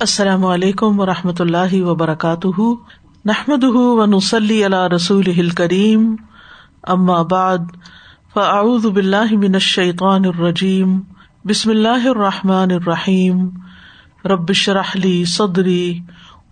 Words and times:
السلام 0.00 0.46
علیکم 0.46 1.00
و 1.00 1.06
رحمۃ 1.06 1.32
اللہ 1.38 1.82
وبرکاتہ۔ 1.82 2.60
نحمد 3.24 3.64
و 3.64 4.06
نسلی 4.06 4.64
اللہ 4.64 4.88
رسول 4.94 5.48
کریم 5.48 6.16
اما 6.82 7.22
بعد، 7.22 7.58
فاعوذ 8.34 8.86
باللہ 8.86 9.32
من 9.32 9.54
الشیطان 9.54 10.24
الرجیم۔ 10.24 11.00
بسم 11.44 11.70
اللہ 11.70 12.08
الرحمٰن 12.08 12.70
الرحیم۔ 12.70 13.48
ربش 14.24 14.68
رحلی 14.68 15.24
صدری 15.24 16.00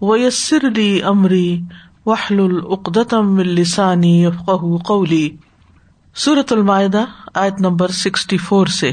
ویسر 0.02 0.66
علی 0.66 1.02
عمری 1.02 1.60
وحل 2.06 2.40
العقدم 2.40 3.36
السانی 3.36 4.26
قولی۔ 4.84 5.36
صورت 6.16 6.52
المائدہ، 6.52 7.04
آیت 7.34 7.60
نمبر 7.60 7.88
سکسٹی 7.88 8.36
فور 8.36 8.66
سے۔ 8.66 8.90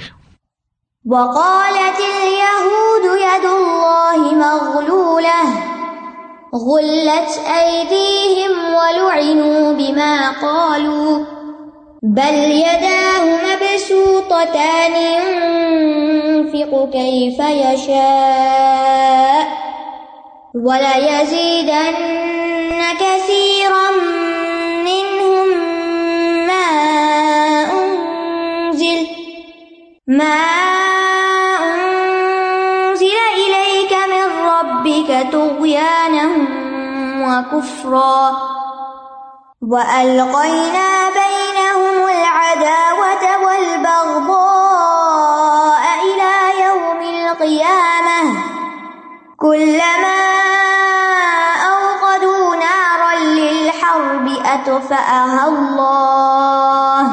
وقالت 1.05 2.01
اليهود 2.01 3.21
يد 4.15 4.17
الله 4.17 4.33
مغلولة. 4.33 5.43
غلت 6.55 7.41
أيديهم 7.59 8.51
ولعنوا 8.73 9.73
بما 9.73 10.31
قالوا. 10.31 11.25
بل 12.03 12.33
يداه 12.33 13.25
مبسوطتان 13.25 14.93
ينفق 16.25 16.89
كيف 16.93 17.39
يشاء. 17.39 19.47
وليزيدن 20.55 21.95
كثيرا 22.99 23.91
منهم 24.85 25.47
ما 26.47 26.67
أنزل. 27.73 29.07
ما 30.07 30.25
أنزل 30.25 30.70
وكفرا 37.39 38.31
وألقينا 39.61 40.89
بينهم 41.09 42.07
العداوة 42.07 43.23
والبغضاء 43.45 45.01
إلى 46.03 46.33
يوم 46.65 47.01
القيامة 47.01 48.19
كلما 49.37 50.21
أوقدوا 51.71 52.55
نارا 52.55 53.13
للحرب 53.19 54.27
أطفأها 54.45 55.47
الله 55.47 57.03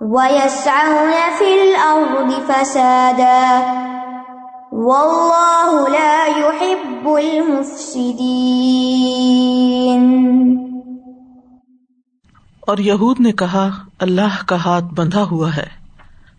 ويسعون 0.00 1.12
في 1.38 1.62
الأرض 1.62 2.30
فسادا 2.48 3.62
اور 12.60 12.78
یہود 12.78 13.20
نے 13.20 13.32
کہا، 13.32 13.68
اللہ 13.98 14.44
کا 14.46 14.56
ہاتھ 14.56 14.84
بندھا 14.84 15.22
ہوا 15.22 15.56
ہے۔ 15.56 15.66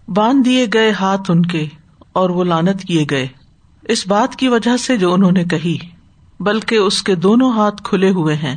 باندھ 0.08 0.45
دیے 0.45 0.67
گئے 0.73 0.92
ہاتھ 0.92 1.31
ان 1.31 1.42
کے 1.42 1.67
اور 2.14 2.30
وہ 2.30 2.44
لانت 2.44 2.81
کیے 2.81 3.06
گئے۔ 3.11 3.28
اس 3.84 4.08
بات 4.08 4.36
کی 4.36 4.48
وجہ 4.48 4.78
سے 4.78 4.98
جو 4.98 5.14
انہوں 5.14 5.31
نے 5.31 5.44
کہی، 5.44 5.78
بلکہ 6.39 6.76
اس 6.76 7.04
کے 7.04 7.16
دونوں 7.16 7.52
ہاتھ 7.52 7.84
کھلے 7.84 8.09
ہوئے 8.09 8.36
ہیں۔ 8.36 8.56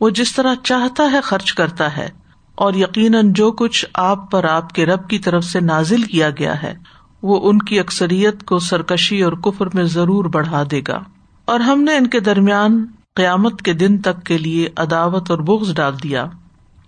وہ 0.00 0.10
جس 0.10 0.34
طرح 0.34 0.54
چاہتا 0.62 1.12
ہے 1.12 1.20
خرچ 1.20 1.54
کرتا 1.54 1.96
ہے۔ 1.96 2.08
اور 2.54 2.74
یقیناً 2.74 3.32
جو 3.32 3.52
کچھ 3.52 3.86
آپ 3.94 4.30
پر 4.30 4.44
آپ 4.44 4.72
کے 4.72 4.86
رب 4.86 5.08
کی 5.08 5.18
طرف 5.18 5.44
سے 5.44 5.60
نازل 5.60 6.02
کیا 6.02 6.30
گیا 6.30 6.62
ہے 6.62 6.74
وہ 7.22 7.50
ان 7.50 7.58
کی 7.58 7.80
اکثریت 7.80 8.44
کو 8.44 8.58
سرکشی 8.58 9.22
اور 9.22 9.32
کفر 9.32 9.66
میں 9.74 9.84
ضرور 9.84 10.24
بڑھا 10.24 10.62
دے 10.70 10.80
گا۔ 10.88 11.02
اور 11.44 11.60
ہم 11.60 11.82
نے 11.82 11.96
ان 11.96 12.06
کے 12.06 12.20
درمیان 12.20 12.86
قیامت 13.14 13.62
کے 13.62 13.72
دن 13.72 13.98
تک 13.98 14.26
کے 14.26 14.38
لیے 14.38 14.68
عداوت 14.76 15.30
اور 15.30 15.38
بغض 15.38 15.74
ڈال 15.74 16.02
دیا۔ 16.02 16.26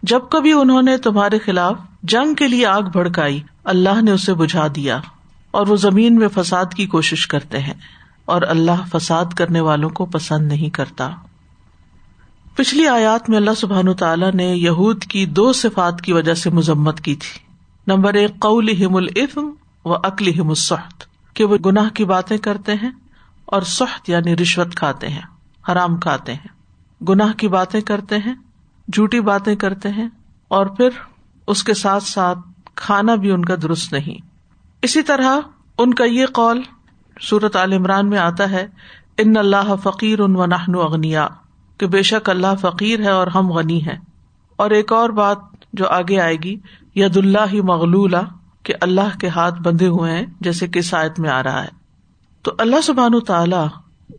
جب 0.03 0.21
کبھی 0.31 0.53
انہوں 0.53 0.83
نے 0.83 0.97
تمہارے 0.97 1.39
خلاف 1.39 1.75
جنگ 2.03 2.35
کے 2.35 2.49
لیے 2.49 2.67
آگ 2.67 2.83
بھڑکائی، 2.83 3.41
اللہ 3.65 4.03
نے 4.03 4.11
اسے 4.11 4.35
بجھا 4.35 4.67
دیا 4.77 5.01
اور 5.51 5.67
وہ 5.67 5.77
زمین 5.77 6.17
میں 6.17 6.29
فساد 6.35 6.65
کی 6.77 6.87
کوشش 6.87 7.27
کرتے 7.27 7.59
ہیں 7.59 7.75
اور 8.25 8.43
اللہ 8.43 8.99
فساد 8.99 9.25
کرنے 9.37 9.61
والوں 9.61 9.91
کو 9.91 10.07
پسند 10.07 10.49
نہیں 10.49 10.71
کرتا۔ 10.71 11.11
پچھلی 12.55 12.89
آیات 12.89 13.31
میں 13.31 13.39
اللہ 13.39 13.51
سبحان 13.57 13.95
تعالیٰ 13.95 14.33
نے 14.33 14.47
یہود 14.47 15.05
کی 15.05 15.27
دو 15.27 15.53
صفات 15.53 16.01
کی 16.01 16.13
وجہ 16.13 16.35
سے 16.35 16.51
مذمت 16.51 17.01
کی 17.01 17.15
تھی۔ 17.15 17.41
نمبر 17.87 18.15
ایک 18.15 18.31
قول 18.31 18.69
العفم 18.95 19.51
وہ 19.85 19.97
اکلی 20.03 20.41
مسحت 20.41 21.05
کہ 21.35 21.45
وہ 21.45 21.57
گناہ 21.57 21.89
کی 21.89 22.05
باتیں 22.05 22.39
کرتے 22.39 22.75
ہیں 22.75 22.91
اور 23.45 23.63
سخت 23.63 24.09
یعنی 24.09 24.37
رشوت 24.37 24.75
کھاتے 24.75 25.09
ہیں، 25.09 25.23
حرام 25.73 25.97
کھاتے 25.97 26.35
ہیں۔ 26.35 26.49
گناہ 27.05 27.33
کی 27.33 27.49
باتیں 27.49 27.81
کرتے 27.81 28.19
ہیں، 28.19 28.35
جھوٹی 28.93 29.21
باتیں 29.21 29.57
کرتے 29.57 29.89
ہیں، 29.89 30.09
اور 30.49 30.67
پھر 30.67 30.89
اس 31.47 31.65
کے 31.65 31.75
ساتھ 31.75 32.05
ساتھ 32.05 32.39
کھانا 32.75 33.15
بھی 33.15 33.31
ان 33.31 33.45
کا 33.45 33.55
درست 33.63 33.93
نہیں۔ 33.93 34.27
اسی 34.83 35.03
طرح 35.03 35.39
ان 35.79 35.95
کا 35.95 36.05
یہ 36.05 36.27
قول 36.27 36.63
سورت 37.21 37.57
عال 37.57 37.73
عمران 37.73 38.09
میں 38.09 38.19
آتا 38.19 38.51
ہے، 38.51 38.67
ان 39.19 39.37
اللہ 39.37 39.75
فقیر 39.83 40.21
ان 40.21 40.37
و 40.37 40.47
نہن 40.47 40.75
اغنیا 40.75 41.29
کہ 41.79 41.87
بے 41.87 42.03
شک 42.03 42.31
اللہ 42.31 42.55
فقیر 42.61 43.01
ہے 43.01 43.11
اور 43.11 43.27
ہم 43.27 43.53
غنی 43.53 43.83
ہیں۔ 43.83 43.99
اور 44.57 44.71
ایک 44.71 44.93
اور 44.93 45.11
بات 45.11 45.39
جو 45.73 45.89
آگے 45.89 46.21
آئے 46.21 46.37
گی 46.37 46.57
ید 46.95 47.17
اللہ 47.17 47.53
ہی 47.53 47.61
مغلولہ 47.61 48.17
کہ 48.65 48.75
اللہ 48.81 49.19
کے 49.21 49.29
ہاتھ 49.29 49.63
بندھے 49.63 49.87
ہوئے 49.87 50.13
ہیں، 50.13 50.27
جیسے 50.41 50.67
کہ 50.67 50.81
سائد 50.81 51.13
میں 51.19 51.31
آ 51.31 51.43
رہا 51.43 51.63
ہے۔ 51.63 51.69
تو 52.43 52.53
اللہ 52.59 52.81
سبحان 52.81 53.21
تعالیٰ 53.21 53.67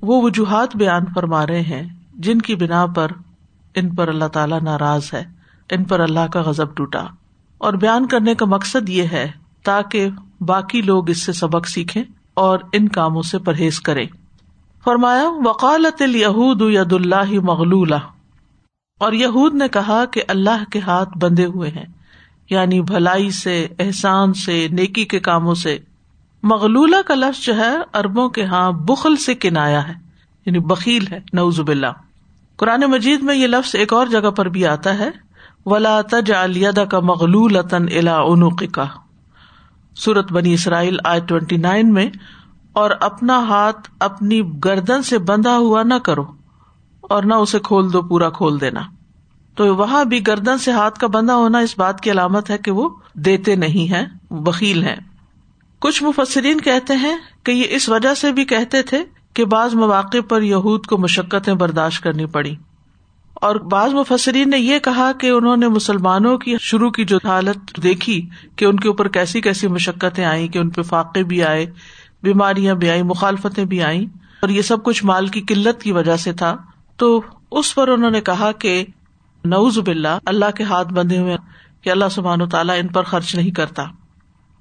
وہ 0.02 0.22
وجوہات 0.22 0.76
بیان 0.76 1.02
فرما 1.16 1.48
رہے 1.48 1.62
ہیں، 1.62 1.84
جن 2.14 2.40
کی 2.40 2.56
بنا 2.56 2.86
پر 2.86 3.08
ان 3.76 3.96
پر 3.96 4.08
اللہ 4.08 4.26
تعالیٰ 4.26 4.62
ناراض 4.62 5.04
ہے، 5.14 5.24
ان 5.70 5.84
پر 5.84 6.00
اللہ 6.00 6.28
کا 6.28 6.42
غزب 6.42 6.76
ٹوٹا۔ 6.76 7.06
اور 7.58 7.74
بیان 7.74 8.08
کرنے 8.08 8.36
کا 8.36 8.46
مقصد 8.46 8.90
یہ 8.90 9.04
ہے، 9.04 9.32
تاکہ 9.64 10.10
باقی 10.42 10.82
لوگ 10.82 11.10
اس 11.10 11.24
سے 11.24 11.34
سبق 11.34 11.68
سیکھیں 11.68 12.04
اور 12.34 12.60
ان 12.74 12.88
کاموں 12.88 13.22
سے 13.22 13.40
پرہیز 13.40 13.80
کرے 13.80 14.06
فرمایا 14.84 15.24
وکالت 15.26 16.02
الہود 16.02 16.62
ید 16.62 16.94
اللہ 16.94 17.40
مغلول 17.40 17.94
اور 19.00 19.14
یہود 19.14 19.54
نے 19.54 19.68
کہا 19.68 20.06
کہ 20.06 20.22
اللہ 20.28 20.64
کے 20.72 20.80
ہاتھ 20.80 21.18
بندے 21.18 21.46
ہوئے 21.46 21.70
ہیں۔ 21.70 21.86
یعنی 22.50 22.82
بھلائی 22.84 23.30
سے، 23.32 23.68
احسان 23.80 24.34
سے، 24.36 24.68
نیکی 24.72 25.06
کے 25.06 25.20
کاموں 25.20 25.56
سے۔ 25.56 25.78
مغلولہ 26.44 27.02
کا 27.08 27.16
لفظ 27.16 27.44
جو 27.46 27.56
ہے 27.56 27.72
اربوں 27.94 28.28
کے 28.30 28.44
ہاں 28.46 28.72
بخل 28.88 29.16
سے 29.16 29.36
کنایا 29.36 29.88
ہے 29.88 29.94
یعنی 30.46 30.60
بکیل 30.66 31.08
ہے 31.12 31.20
نوزب 31.34 31.70
اللہ 31.70 32.02
قرآن 32.60 32.82
مجید 32.82 33.24
میں 33.24 33.36
یہ 33.36 33.48
لفظ 33.48 33.76
ایک 33.76 33.94
اور 33.94 34.08
جگہ 34.08 34.30
پر 34.30 34.50
بھی 34.50 34.66
آتا 34.66 34.98
ہے۔ 35.00 35.10
ولا 35.66 36.00
تج 36.02 36.32
الیدا 36.32 36.84
کا 36.86 37.00
مغلول 37.00 37.58
الا 37.58 38.20
کا 38.74 38.86
سورت 39.96 40.32
بنی 40.32 40.54
اسرائیل 40.54 40.98
آئی 41.04 41.22
ٹوینٹی 41.22 41.58
نائن 41.58 41.94
میں، 41.94 42.10
اور 42.74 42.92
اپنا 43.02 43.38
ہاتھ 43.40 43.90
اپنی 44.00 44.42
گردن 44.66 45.02
سے 45.02 45.18
بندھا 45.20 45.58
ہوا 45.58 45.84
نہ 45.84 45.98
کرو، 46.04 46.26
اور 47.02 47.24
نہ 47.24 47.34
اسے 47.34 47.60
کھول 47.60 47.92
دو، 47.94 48.02
پورا 48.02 48.30
کھول 48.30 48.60
دینا۔ 48.62 48.82
تو 49.56 49.76
وہاں 49.76 50.06
بھی 50.06 50.28
گردن 50.28 50.58
سے 50.58 50.72
ہاتھ 50.72 51.00
کا 51.00 51.08
بندھا 51.08 51.36
ہونا 51.36 51.60
اس 51.60 51.78
بات 51.78 52.02
کی 52.02 52.12
علامت 52.12 52.50
ہے 52.50 52.58
کہ 52.58 52.72
وہ 52.72 52.90
دیتے 53.14 53.56
نہیں 53.56 53.92
ہے 53.92 54.06
وکیل 54.32 54.84
ہے 54.84 54.96
کچھ 55.80 56.04
مفسرین 56.04 56.62
کہتے 56.62 56.94
ہیں 56.94 57.18
کہ 57.44 57.52
یہ 57.52 57.64
اس 57.70 57.90
وجہ 57.90 58.14
سے 58.14 58.32
بھی 58.32 58.46
کہتے 58.46 58.82
تھے 58.82 59.04
کہ 59.34 59.46
بعض 59.46 59.74
مواقع 59.74 60.18
پر 60.30 60.42
یہود 60.42 60.86
کو 60.86 60.98
مشقتیں 60.98 61.54
برداشت 61.54 62.04
کرنی 62.04 62.26
پڑی۔ 62.26 62.56
اور 63.34 63.56
بعض 63.56 63.94
مفسرین 63.94 64.50
نے 64.50 64.58
یہ 64.58 64.80
کہا 64.80 65.12
کہ 65.12 65.30
انہوں 65.30 65.58
نے 65.58 65.68
مسلمانوں 65.68 66.38
کی 66.38 66.56
شروع 66.60 66.90
کی 66.90 67.06
جو 67.06 67.18
حالت 67.24 67.84
دیکھی 67.84 68.30
کہ 68.56 68.66
ان 68.66 68.80
کے 68.80 68.88
اوپر 68.88 69.08
کیسی 69.08 69.42
کیسی 69.42 69.68
مشقتیں 69.68 70.26
آئی 70.26 70.48
کہ 70.48 70.60
ان 70.60 70.70
پہ 70.70 70.82
فاقے 70.82 71.24
بھی 71.24 71.44
آئے، 71.44 71.66
بیماریاں 72.24 72.76
بھی 72.76 72.90
آئی 72.90 73.04
مخالفتیں 73.04 73.66
بھی 73.66 73.84
آئی 73.84 74.06
اور 74.41 74.50
یہ 74.50 74.62
سب 74.62 74.84
کچھ 74.84 75.06
مال 75.06 75.28
کی 75.28 75.41
قلت 75.41 75.84
کی 75.84 75.91
وجہ 75.91 76.16
سے 76.16 76.34
تھا۔ 76.34 76.58
تو 76.97 77.22
اس 77.52 77.76
پر 77.76 77.88
انہوں 77.88 78.12
نے 78.12 78.22
کہا 78.22 78.52
کہ 78.52 78.85
نوز 79.46 79.80
باللہ، 79.80 80.18
اللہ 80.26 80.52
کے 80.56 80.64
ہاتھ 80.64 80.94
بندے 80.94 81.18
ہوئے 81.18 81.38
کہ 81.82 81.90
اللہ 81.90 82.06
سبحان 82.12 82.42
و 82.42 82.46
تعالیٰ 82.46 82.80
ان 82.80 82.88
پر 82.88 83.03
خرچ 83.03 83.36
نہیں 83.36 83.52
کرتا۔ 83.52 83.84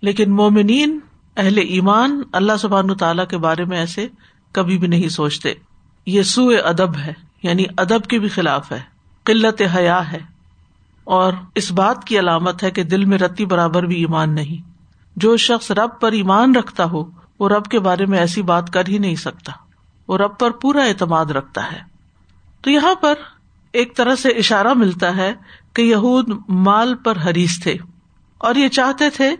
لیکن 0.02 0.32
مومنین، 0.32 0.98
اہل 1.36 1.58
ایمان 1.58 2.22
اللہ 2.32 2.52
سبحان 2.60 2.90
و 2.90 2.94
تعالیٰ 2.94 3.26
کے 3.26 3.38
بارے 3.38 3.64
میں 3.64 3.78
ایسے 3.78 4.08
کبھی 4.52 4.78
بھی 4.78 4.88
نہیں 4.88 5.08
سوچتے۔ 5.08 5.54
یہ 6.06 6.22
سو 6.22 6.48
ادب 6.64 6.96
ہے 6.96 7.12
یعنی 7.42 7.64
ادب 7.76 8.06
کے 8.06 8.18
بھی 8.18 8.28
خلاف 8.28 8.72
ہے، 8.72 8.80
قلت 9.24 9.62
حیا 9.76 10.12
ہے۔ 10.12 10.18
اور 11.04 11.32
اس 11.54 11.72
بات 11.72 12.04
کی 12.04 12.18
علامت 12.18 12.62
ہے 12.62 12.70
کہ 12.70 12.82
دل 12.82 13.04
میں 13.04 13.18
رتی 13.18 13.46
برابر 13.46 13.82
بھی 13.82 13.96
ایمان 13.96 14.34
نہیں۔ 14.34 14.70
جو 15.16 15.36
شخص 15.36 15.70
رب 15.70 16.00
پر 16.00 16.12
ایمان 16.12 16.56
رکھتا 16.56 16.84
ہو، 16.84 17.04
وہ 17.40 17.48
رب 17.48 17.64
کے 17.64 17.80
بارے 17.80 18.06
میں 18.06 18.18
ایسی 18.18 18.42
بات 18.42 18.72
کر 18.72 18.82
ہی 18.88 18.98
نہیں 18.98 19.14
سکتا۔ 19.14 19.52
وہ 20.08 20.18
رب 20.18 20.38
پر 20.38 20.50
پورا 20.50 20.82
اعتماد 20.82 21.26
رکھتا 21.26 21.72
ہے۔ 21.72 21.78
تو 22.60 22.70
یہاں 22.70 22.94
پر 22.94 23.14
ایک 23.74 23.96
طرح 23.96 24.14
سے 24.14 24.28
اشارہ 24.28 24.72
ملتا 24.74 25.16
ہے 25.16 25.32
کہ 25.72 25.82
یہود 25.82 26.30
مال 26.48 26.94
پر 26.94 27.16
حریث 27.26 27.62
تھے 27.62 27.76
اور 28.38 28.54
یہ 28.54 28.68
چاہتے 28.68 29.10
تھے 29.10 29.30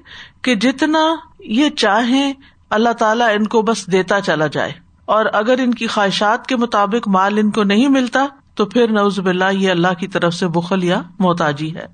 کہ 0.43 0.55
جتنا 0.55 0.99
یہ 1.39 1.71
چاہیں 1.71 2.33
اللہ 2.71 2.93
تعالیٰ 2.93 3.29
ان 3.35 3.47
کو 3.47 3.63
بس 3.63 3.87
دیتا 3.93 4.21
چلا 4.21 4.47
جائے 4.47 4.73
اور 5.05 5.27
اگر 5.33 5.59
ان 5.59 5.75
کی 5.75 5.87
خواہشات 5.87 6.47
کے 6.47 6.57
مطابق 6.57 7.09
مال 7.09 7.39
ان 7.39 7.51
کو 7.51 7.63
نہیں 7.63 7.89
ملتا 7.89 8.27
تو 8.55 8.67
پھر 8.67 8.93
نوز 8.93 9.19
باللہ 9.19 9.53
یہ 9.53 9.71
اللہ 9.71 9.95
کی 9.99 10.07
طرف 10.07 10.35
سے 10.35 10.49
بخل 10.49 10.85
یا 10.85 11.01
محتاجی 11.19 11.75
ہے۔ 11.75 11.87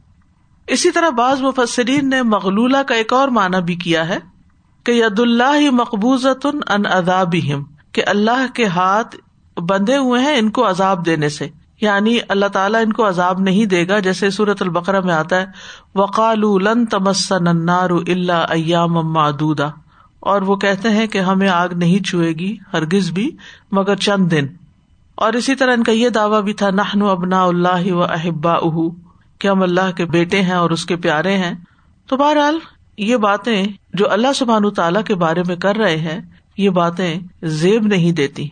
اسی 0.67 0.91
طرح 0.91 1.11
بعض 1.11 1.43
مفسرین 1.43 2.11
نے 2.11 2.23
مغلولہ 2.23 2.83
کا 2.87 2.95
ایک 2.95 3.13
اور 3.13 3.29
معنی 3.29 3.63
بھی 3.63 3.75
کیا 3.75 4.09
ہے 4.09 4.19
کہ 4.85 4.93
ید 4.93 5.21
اللہ 5.21 5.71
مقبوض 5.71 6.27
ان 6.47 6.87
اداب 6.87 7.35
کہ 7.93 8.03
اللہ 8.07 8.47
کے 8.55 8.67
ہاتھ 8.67 9.17
بندے 9.57 9.97
ہوئے 9.97 10.23
ہیں 10.23 10.39
ان 10.39 10.51
کو 10.51 10.69
عذاب 10.69 11.07
دینے 11.07 11.29
سے۔ 11.29 11.49
یعنی 11.81 12.19
اللہ 12.29 12.47
تعالیٰ 12.47 12.83
ان 12.83 12.93
کو 12.93 13.09
عذاب 13.09 13.41
نہیں 13.41 13.67
دے 13.67 13.89
گا، 13.89 13.99
جیسے 13.99 14.31
سورت 14.31 14.63
البقرا 14.63 15.01
میں 15.01 15.15
آتا 15.15 15.41
ہے 15.41 15.47
وقال 15.95 16.41
لن 16.65 16.87
تمسن 16.87 17.69
اللہ 17.69 18.33
ایام 18.33 18.93
معدودہ 18.93 19.71
اور 20.21 20.43
وہ 20.43 20.57
کہتے 20.57 20.89
ہیں 20.89 21.07
کہ 21.07 21.19
ہمیں 21.19 21.49
آگ 21.49 21.69
نہیں 21.69 22.07
چھوئے 22.07 22.33
گی، 22.33 22.57
ہرگز 22.73 23.11
بھی، 23.11 23.37
مگر 23.73 23.97
چند 23.97 24.31
دن۔ 24.31 24.47
اور 25.15 25.33
اسی 25.33 25.55
طرح 25.55 25.73
ان 25.73 25.83
کا 25.83 25.93
یہ 25.93 26.09
دعویٰ 26.09 26.43
بھی 26.43 26.53
تھا 26.53 26.71
نہن 26.71 27.03
ابنا 27.03 27.45
اللہ 27.45 27.93
و 27.93 28.03
احبا 28.03 28.53
اہ 28.53 28.89
کہ 29.39 29.49
ہم 29.49 29.63
اللہ 29.63 29.91
کے 29.97 30.05
بیٹے 30.05 30.43
ہیں 30.43 30.53
اور 30.53 30.71
اس 30.71 30.87
کے 30.87 30.97
پیارے 30.97 31.37
ہیں؟ 31.37 31.55
تو 32.07 32.17
بہرحال، 32.17 32.59
یہ 32.99 33.17
باتیں 33.17 33.65
جو 33.95 34.11
اللہ 34.11 34.33
سبحان 34.35 34.71
تعالیٰ 34.71 35.03
کے 35.03 35.15
بارے 35.15 35.43
میں 35.47 35.57
کر 35.57 35.77
رہے 35.77 35.97
ہیں، 35.97 36.21
یہ 36.57 36.71
باتیں 36.71 37.21
زیب 37.43 37.87
نہیں 37.87 38.13
دیتی۔ 38.13 38.49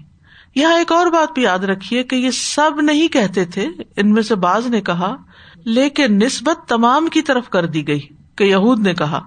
یہاں 0.59 0.79
ایک 0.79 0.93
اور 0.93 1.07
بات 1.07 1.33
بھی 1.33 1.43
یاد 1.43 1.59
رکھیے 1.59 2.03
کہ 2.03 2.17
یہ 2.17 2.31
سب 2.31 2.81
نہیں 2.81 3.09
کہتے 3.09 3.45
تھے، 3.45 3.69
ان 3.97 4.13
میں 4.13 4.23
سے 4.23 4.35
باز 4.35 4.67
نے 4.67 4.81
کہا، 4.81 5.17
لیکن 5.65 6.19
نسبت 6.19 6.69
تمام 6.69 7.07
کی 7.07 7.23
طرف 7.23 7.49
کر 7.49 7.67
دی 7.67 7.89
گئی 7.89 8.01
کہ 8.37 8.45
یہود 8.45 8.81
نے 8.81 8.95
کہا، 8.95 9.21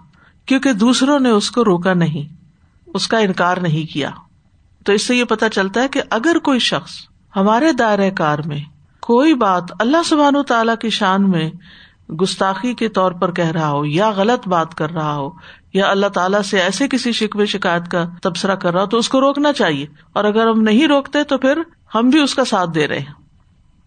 کیونکہ 0.45 0.73
دوسروں 0.73 1.19
نے 1.19 1.29
اس 1.29 1.51
کو 1.51 1.65
روکا 1.65 1.93
نہیں، 1.93 2.35
اس 2.87 3.07
کا 3.07 3.17
انکار 3.17 3.57
نہیں 3.57 3.93
کیا۔ 3.93 4.09
تو 4.85 4.93
اس 4.93 5.07
سے 5.07 5.15
یہ 5.15 5.23
پتا 5.23 5.49
چلتا 5.49 5.83
ہے 5.83 5.87
کہ 5.87 6.01
اگر 6.09 6.37
کوئی 6.43 6.59
شخص 6.59 6.91
ہمارے 7.35 7.71
دائرۂ 7.71 8.09
کار 8.15 8.39
میں 8.45 8.59
کوئی 8.99 9.33
بات 9.33 9.63
اللہ 9.79 10.03
سبحان 10.05 10.35
و 10.35 10.43
تعالی 10.43 10.71
کی 10.81 10.89
شان 10.89 11.29
میں 11.29 11.51
گستاخی 12.21 12.73
کے 12.73 12.89
طور 12.89 13.11
پر 13.11 13.31
کہہ 13.31 13.51
رہا 13.51 13.71
ہو 13.71 13.85
یا 13.85 14.09
غلط 14.09 14.47
بات 14.47 14.75
کر 14.75 14.91
رہا 14.91 15.15
ہو 15.15 15.29
یا 15.73 15.89
اللہ 15.89 16.07
تعالیٰ 16.07 16.41
سے 16.41 16.59
ایسے 16.59 16.87
کسی 16.87 17.11
شکوے 17.11 17.45
شکایت 17.45 17.91
کا 17.91 18.05
تبصرہ 18.21 18.55
کر 18.55 18.73
رہا 18.73 18.81
ہو 18.81 18.87
تو 18.87 18.97
اس 18.97 19.09
کو 19.09 19.19
روکنا 19.21 19.53
چاہیے۔ 19.53 19.85
اور 20.13 20.23
اگر 20.23 20.47
ہم 20.47 20.61
نہیں 20.61 20.87
روکتے 20.87 21.23
تو 21.23 21.37
پھر 21.37 21.59
ہم 21.95 22.09
بھی 22.09 22.19
اس 22.19 22.35
کا 22.35 22.45
ساتھ 22.45 22.69
دے 22.75 22.87
رہے 22.87 22.99
ہیں۔ 22.99 23.13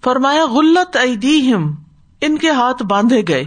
فرمایا 0.05 0.47
غلط 0.47 0.97
ایدیہم، 0.97 1.75
ان 2.21 2.39
کے 2.39 2.51
ہاتھ 2.51 2.83
باندھے 2.83 3.23
گئے۔ 3.29 3.45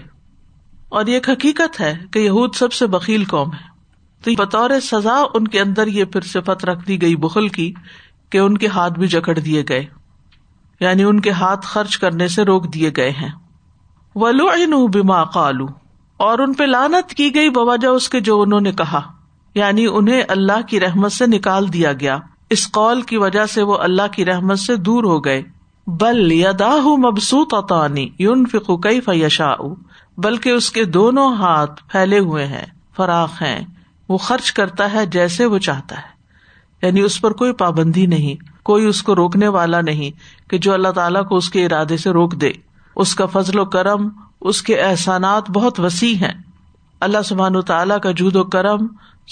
اور 0.90 1.06
یہ 1.06 1.14
ایک 1.14 1.30
حقیقت 1.30 1.82
ہے 1.82 1.98
کہ 2.12 2.20
یہود 2.20 2.56
سب 2.56 2.74
سے 2.74 2.88
بکیل 2.88 3.26
قوم 3.26 3.54
ہے 3.54 3.78
تو 4.22 4.46
بطور 4.46 4.70
سزا 4.82 5.24
ان 5.34 5.48
کے 5.48 5.60
اندر 5.60 5.88
یہ 5.88 6.06
پھر 6.06 6.22
صفت 6.22 6.66
رکھ 6.66 6.88
دی 6.88 7.02
گئی 7.02 7.16
بخل 7.16 7.48
کی 7.48 7.74
کہ 8.30 8.38
ان 8.38 8.58
کے 8.58 8.68
ہاتھ 8.68 9.00
بھی 9.00 9.08
جکڑ 9.08 9.40
دیے 9.40 9.64
گئے۔ 9.70 9.86
یعنی 10.80 11.04
ان 11.04 11.20
کے 11.20 11.32
ہاتھ 11.32 11.66
خرچ 11.66 11.98
کرنے 11.98 12.28
سے 12.28 12.44
روک 12.44 12.74
دیے 12.74 12.92
گئے 12.98 13.10
ہیں۔ 13.10 13.30
ولو 14.20 14.88
بما 14.88 15.24
قالو 15.24 15.66
اور 16.18 16.40
ان 16.40 16.54
پہ 16.54 16.64
لانت 16.64 17.14
کی 17.14 17.36
گئی 17.36 17.50
بوجہ 17.50 17.88
اس 17.88 18.10
کے 18.10 18.20
جو 18.20 18.42
انہوں 18.42 18.60
نے 18.60 18.72
کہا۔ 18.72 19.02
یعنی 19.56 19.88
انہیں 19.92 20.24
اللہ 20.28 20.62
کی 20.68 20.80
رحمت 20.80 21.12
سے 21.12 21.28
نکال 21.28 21.74
دیا 21.74 21.94
گیا۔ 21.94 22.18
اس 22.50 22.72
قول 22.72 23.02
کی 23.02 23.18
وجہ 23.18 23.46
سے 23.46 23.62
وہ 23.62 23.78
اللہ 23.78 24.02
کی 24.12 24.26
رحمت 24.26 24.60
سے 24.60 24.76
دور 24.76 25.04
ہو 25.04 25.26
گئے۔ 25.26 25.44
بل 25.88 26.32
یدا 26.32 26.78
مبسوط 26.78 27.54
اطانی 27.54 28.10
یون 28.20 28.46
فکو 28.52 28.78
کئی 28.78 29.02
فیشا 29.02 29.54
بلکہ 30.18 30.50
اس 30.50 30.72
کے 30.72 30.84
دونوں 30.84 31.36
ہاتھ 31.36 31.84
پھیلے 31.88 32.20
ہوئے 32.20 32.46
ہیں، 32.46 32.66
فراخ 32.96 33.42
ہیں۔ 33.42 33.66
وہ 34.10 34.18
خرچ 34.18 34.52
کرتا 34.52 34.94
ہے 34.94 35.06
جیسے 35.06 35.46
وہ 35.46 35.58
چاہتا 35.58 35.96
ہے۔ 35.98 36.18
یعنی 36.88 37.02
اس 37.02 37.22
پر 37.22 37.32
کوئی 37.32 37.54
پابندی 37.54 38.06
نہیں، 38.06 38.44
کوئی 38.64 38.86
اس 38.86 39.04
کو 39.04 39.16
روکنے 39.16 39.48
والا 39.48 39.82
نہیں 39.82 40.12
کہ 40.50 40.58
جو 40.58 40.74
اللہ 40.74 40.88
تعالیٰ 40.88 41.28
کو 41.28 41.36
اس 41.36 41.50
کے 41.50 41.66
ارادے 41.66 41.98
سے 41.98 42.10
روک 42.10 42.34
دے۔ 42.34 42.52
اس 42.98 43.16
کا 43.16 43.26
فضل 43.26 43.60
و 43.60 43.66
کرم، 43.66 44.10
اس 44.42 44.62
کے 44.62 44.82
احسانات 44.82 45.50
بہت 45.50 45.80
وسیع 45.80 46.16
ہیں۔ 46.16 46.34
اللہ 47.00 47.18
سبحان 47.26 47.62
تعالیٰ 47.62 48.00
کا 48.00 48.12
جود 48.12 48.36
و 48.36 48.44
کرم، 48.44 48.88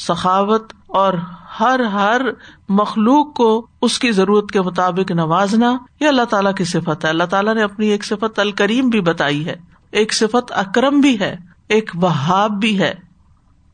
سخاوت 0.08 0.74
اور 0.88 1.14
ہر 1.60 1.80
ہر 1.80 2.22
مخلوق 2.70 3.34
کو 3.34 3.68
اس 3.82 4.00
کی 4.00 4.12
ضرورت 4.12 4.52
کے 4.52 4.62
مطابق 4.62 5.12
نوازنا 5.12 5.78
یہ 6.00 6.08
اللہ 6.08 6.22
تعالیٰ 6.22 6.54
کی 6.54 6.64
صفت 6.64 7.06
ہے۔ 7.06 7.10
اللہ 7.10 7.24
تعالیٰ 7.24 7.56
نے 7.56 7.64
اپنی 7.64 7.88
ایک 7.88 8.06
صفت 8.06 8.40
الکریم 8.40 8.90
بھی 8.90 9.02
بتائی 9.02 9.46
ہے۔ 9.46 9.56
ایک 9.92 10.14
صفت 10.14 10.52
اکرم 10.52 11.00
بھی 11.00 11.20
ہے، 11.20 11.36
ایک 11.68 11.92
وہاب 11.96 12.52
بھی 12.52 12.80
ہے۔ 12.80 12.94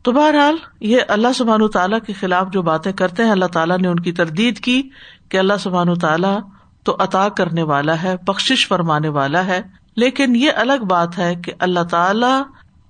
تو 0.02 0.12
بہرحال 0.12 0.56
یہ 0.80 0.98
اللہ 1.08 1.28
سبحان 1.36 1.68
تعالیٰ 1.68 2.00
کے 2.08 2.14
خلاف 2.14 2.48
جو 2.52 2.62
باتیں 2.62 2.92
کرتے 2.92 3.24
ہیں، 3.24 3.32
اللہ 3.32 3.46
تعالیٰ 3.46 3.78
نے 3.78 3.88
ان 3.88 4.00
کی 4.00 4.12
تردید 4.12 4.60
کی 4.60 4.90
کہ 5.30 5.38
اللہ 5.38 5.54
سبحان 5.60 5.94
تعالیٰ 5.94 6.40
تو 6.84 6.96
عطا 7.00 7.30
کرنے 7.30 7.64
والا 7.64 8.02
ہے 8.02 8.16
بخش 8.28 8.68
فرمانے 8.68 9.10
والا 9.10 9.46
ہے۔ 9.46 9.81
لیکن 9.96 10.36
یہ 10.36 10.52
الگ 10.56 10.84
بات 10.90 11.18
ہے 11.18 11.36
کہ 11.36 11.54
اللہ 11.60 11.84
تعالی 11.84 12.42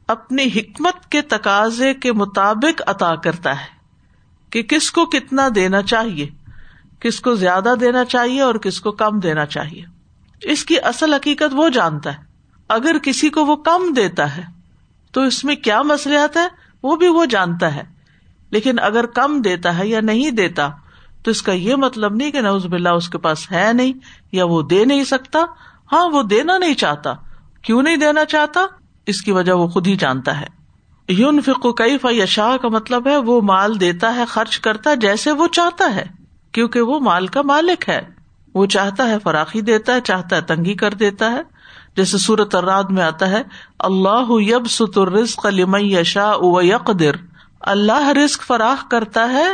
اپنی 0.08 0.44
حکمت 0.44 1.12
کے 1.12 1.22
تقاضے 1.22 1.94
کے 1.94 2.14
مطابق 2.14 2.82
عطا 2.88 3.16
کرتا 3.16 3.52
ہے 3.52 3.82
کہ 4.50 4.62
کس 4.62 4.92
کو 4.92 5.06
کتنا 5.06 5.50
دینا 5.56 5.82
چاہیے، 5.82 6.30
کس 7.00 7.20
کو 7.20 7.36
زیادہ 7.36 7.74
دینا 7.80 8.06
چاہیے 8.06 8.42
اور 8.42 8.56
کس 8.56 8.82
کو 8.82 8.92
کم 8.92 9.20
دینا 9.20 9.46
چاہیے۔ 9.46 9.84
اس 10.42 10.66
کی 10.66 10.80
اصل 10.80 11.14
حقیقت 11.14 11.54
وہ 11.54 11.70
جانتا 11.70 12.14
ہے۔ 12.14 12.18
اگر 12.70 12.98
کسی 13.04 13.30
کو 13.30 13.46
وہ 13.46 13.56
کم 13.56 13.94
دیتا 13.94 14.38
ہے، 14.38 14.44
تو 15.12 15.22
اس 15.22 15.44
میں 15.44 15.56
کیا 15.56 15.82
مسلحت 15.82 16.38
ہے؟ 16.38 16.48
وہ 16.84 16.96
بھی 16.96 17.08
وہ 17.08 17.26
جانتا 17.26 17.76
ہے۔ 17.76 17.84
لیکن 18.50 18.80
اگر 18.80 19.06
کم 19.06 19.42
دیتا 19.42 19.78
ہے 19.78 19.88
یا 19.88 20.02
نہیں 20.02 20.32
دیتا، 20.32 20.70
تو 21.24 21.32
اس 21.32 21.42
کا 21.42 21.52
یہ 21.52 21.76
مطلب 21.76 22.16
نہیں 22.16 22.32
کہ 22.32 22.42
نوز 22.42 22.66
باللہ 22.66 22.90
اس 22.90 23.10
کے 23.10 23.18
پاس 23.18 23.52
ہے 23.52 23.74
نہیں 23.74 23.94
یا 24.32 24.46
وہ 24.46 24.62
دے 24.62 24.86
نہیں 24.86 25.04
سکتا۔ 25.04 25.40
ہاں 25.92 26.10
وہ 26.10 26.24
دینا 26.24 26.58
نہیں 26.58 26.74
چاہتا۔ 26.74 27.14
کیوں 27.62 27.84
نہیں 27.84 27.98
دینا 27.98 28.26
چاہتا؟ 28.26 28.60
اس 29.06 29.22
کی 29.22 29.32
وجہ 29.32 29.52
وہ 29.52 29.68
خود 29.68 29.88
ہی 29.88 29.96
جانتا 29.96 30.42
ہے۔ 30.42 30.46
یون 31.08 31.42
فکو 31.42 31.74
کئی 31.74 31.98
فشاہ 31.98 32.58
کا 32.58 32.68
مطلب 32.68 33.08
ہے، 33.08 33.18
وہ 33.18 33.42
مال 33.42 33.80
دیتا 33.80 34.16
ہے، 34.16 34.26
خرچ 34.26 34.60
کرتا 34.60 34.94
جیسے 34.94 35.32
وہ 35.32 35.48
چاہتا 35.48 35.96
ہے، 35.96 36.06
کیونکہ 36.52 36.82
وہ 36.82 37.00
مال 37.00 37.28
کا 37.28 37.42
مالک 37.42 37.90
ہے۔ 37.90 38.02
وہ 38.54 38.66
چاہتا 38.66 39.10
ہے 39.10 39.20
فراخی 39.24 39.62
دیتا 39.62 39.94
ہے، 39.94 40.02
چاہتا 40.02 40.36
ہے 40.36 40.42
تنگی 40.42 40.74
کر 40.74 40.94
دیتا 40.94 41.32
ہے۔ 41.32 41.42
جیسے 41.96 42.18
سورت 42.18 42.56
اراد 42.56 42.84
میں 42.84 43.04
آتا 43.04 43.30
ہے، 43.30 43.44
اللہ 43.80 44.26
یب 44.30 44.70
ستر 44.70 45.12
رزق 45.12 45.48
یشا 45.74 46.30
او 46.30 46.62
یقدر 46.62 47.12
اللہ 47.60 48.08
رزق 48.08 48.42
فراخ 48.42 48.90
کرتا 48.90 49.32
ہے، 49.32 49.48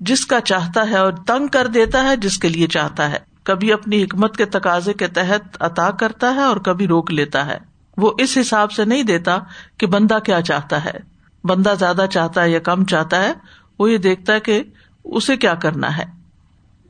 جس 0.00 0.26
کا 0.26 0.40
چاہتا 0.40 0.90
ہے 0.90 0.96
اور 0.96 1.12
تنگ 1.12 1.46
کر 1.46 1.66
دیتا 1.66 2.02
ہے، 2.02 2.16
جس 2.16 2.38
کے 2.38 2.48
لیے 2.48 2.66
چاہتا 2.66 3.10
ہے۔ 3.10 3.29
کبھی 3.44 3.72
اپنی 3.72 4.04
حکمت 4.04 4.36
کے 4.36 4.44
تقاضے 4.44 4.92
کے 4.92 5.06
تحت 5.06 5.56
عطا 5.60 5.90
کرتا 5.90 6.34
ہے 6.34 6.40
اور 6.40 6.56
کبھی 6.56 6.86
روک 6.86 7.12
لیتا 7.12 7.46
ہے۔ 7.46 7.58
وہ 7.96 8.12
اس 8.18 8.38
حساب 8.40 8.72
سے 8.72 8.84
نہیں 8.84 9.02
دیتا 9.02 9.38
کہ 9.78 9.86
بندہ 9.86 10.18
کیا 10.24 10.42
چاہتا 10.42 10.84
ہے۔ 10.84 10.90
بندہ 11.44 11.74
زیادہ 11.78 12.04
چاہتا 12.10 12.42
ہے 12.42 12.50
یا 12.50 12.58
کم 12.58 12.84
چاہتا 12.84 13.22
ہے، 13.22 13.32
وہ 13.78 13.90
یہ 13.90 13.98
دیکھتا 13.98 14.32
ہے 14.32 14.40
کہ 14.40 14.62
اسے 15.04 15.36
کیا 15.36 15.54
کرنا 15.54 15.98
ہے۔ 15.98 16.04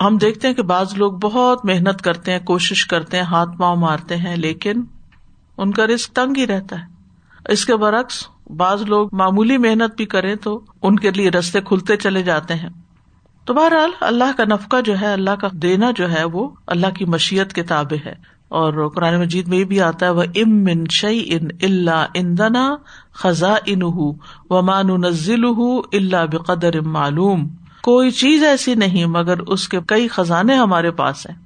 ہم 0.00 0.18
دیکھتے 0.18 0.48
ہیں 0.48 0.54
کہ 0.54 0.62
بعض 0.62 0.94
لوگ 0.94 1.12
بہت 1.12 1.64
محنت 1.64 2.02
کرتے 2.02 2.32
ہیں، 2.32 2.38
کوشش 2.38 2.86
کرتے 2.86 3.16
ہیں، 3.16 3.24
ہاتھ 3.24 3.58
پاؤں 3.58 3.76
مارتے 3.76 4.16
ہیں، 4.16 4.36
لیکن 4.36 4.82
ان 5.58 5.72
کا 5.72 5.86
رسک 5.86 6.10
تنگ 6.10 6.34
ہی 6.36 6.46
رہتا 6.46 6.80
ہے۔ 6.80 6.86
اس 7.52 7.64
کے 7.64 7.76
برعکس، 7.76 8.26
بعض 8.56 8.82
لوگ 8.82 9.08
معمولی 9.12 9.58
محنت 9.58 9.96
بھی 9.96 10.06
کریں 10.06 10.34
تو 10.34 10.60
ان 10.82 10.98
کے 10.98 11.10
لیے 11.10 11.30
رستے 11.30 11.60
کھلتے 11.60 11.96
چلے 11.96 12.22
جاتے 12.22 12.54
ہیں۔ 12.54 12.68
تو 13.44 13.54
بہرحال 13.54 13.90
اللہ 14.00 14.36
کا 14.36 14.44
نفقہ 14.44 14.80
جو 14.80 15.00
ہے، 15.00 15.12
اللہ 15.12 15.30
کا 15.30 15.48
دینا 15.52 15.90
جو 15.96 16.12
ہے، 16.12 16.24
وہ 16.24 16.48
اللہ 16.66 16.86
کی 16.86 17.04
مشیت 17.04 17.52
کے 17.52 17.62
تابے 17.62 17.96
ہے۔ 18.06 18.40
اور 18.48 18.88
قرآن 18.88 19.20
مجید 19.20 19.48
میں 19.48 19.58
یہ 19.58 19.64
بھی 19.64 19.80
آتا 19.80 20.06
ہے 20.06 20.10
وہ 20.10 20.22
ام 20.22 20.66
ان 20.70 20.84
شعی 20.90 21.24
ان 21.26 21.48
اللہ 21.62 22.06
ان 22.14 22.38
دنا 22.38 22.76
خزاں 23.12 23.56
ان 23.66 23.82
و 24.50 24.62
مان 24.62 24.86
نزل 24.86 25.44
اللہ 25.92 26.26
بقدر 26.32 26.80
معلوم۔ 26.80 27.48
کوئی 27.82 28.10
چیز 28.10 28.44
ایسی 28.44 28.74
نہیں، 28.74 29.06
مگر 29.06 29.38
اس 29.38 29.68
کے 29.68 29.78
کئی 29.86 30.08
خزانے 30.08 30.54
ہمارے 30.54 30.90
پاس 30.90 31.26
ہیں۔ 31.26 31.36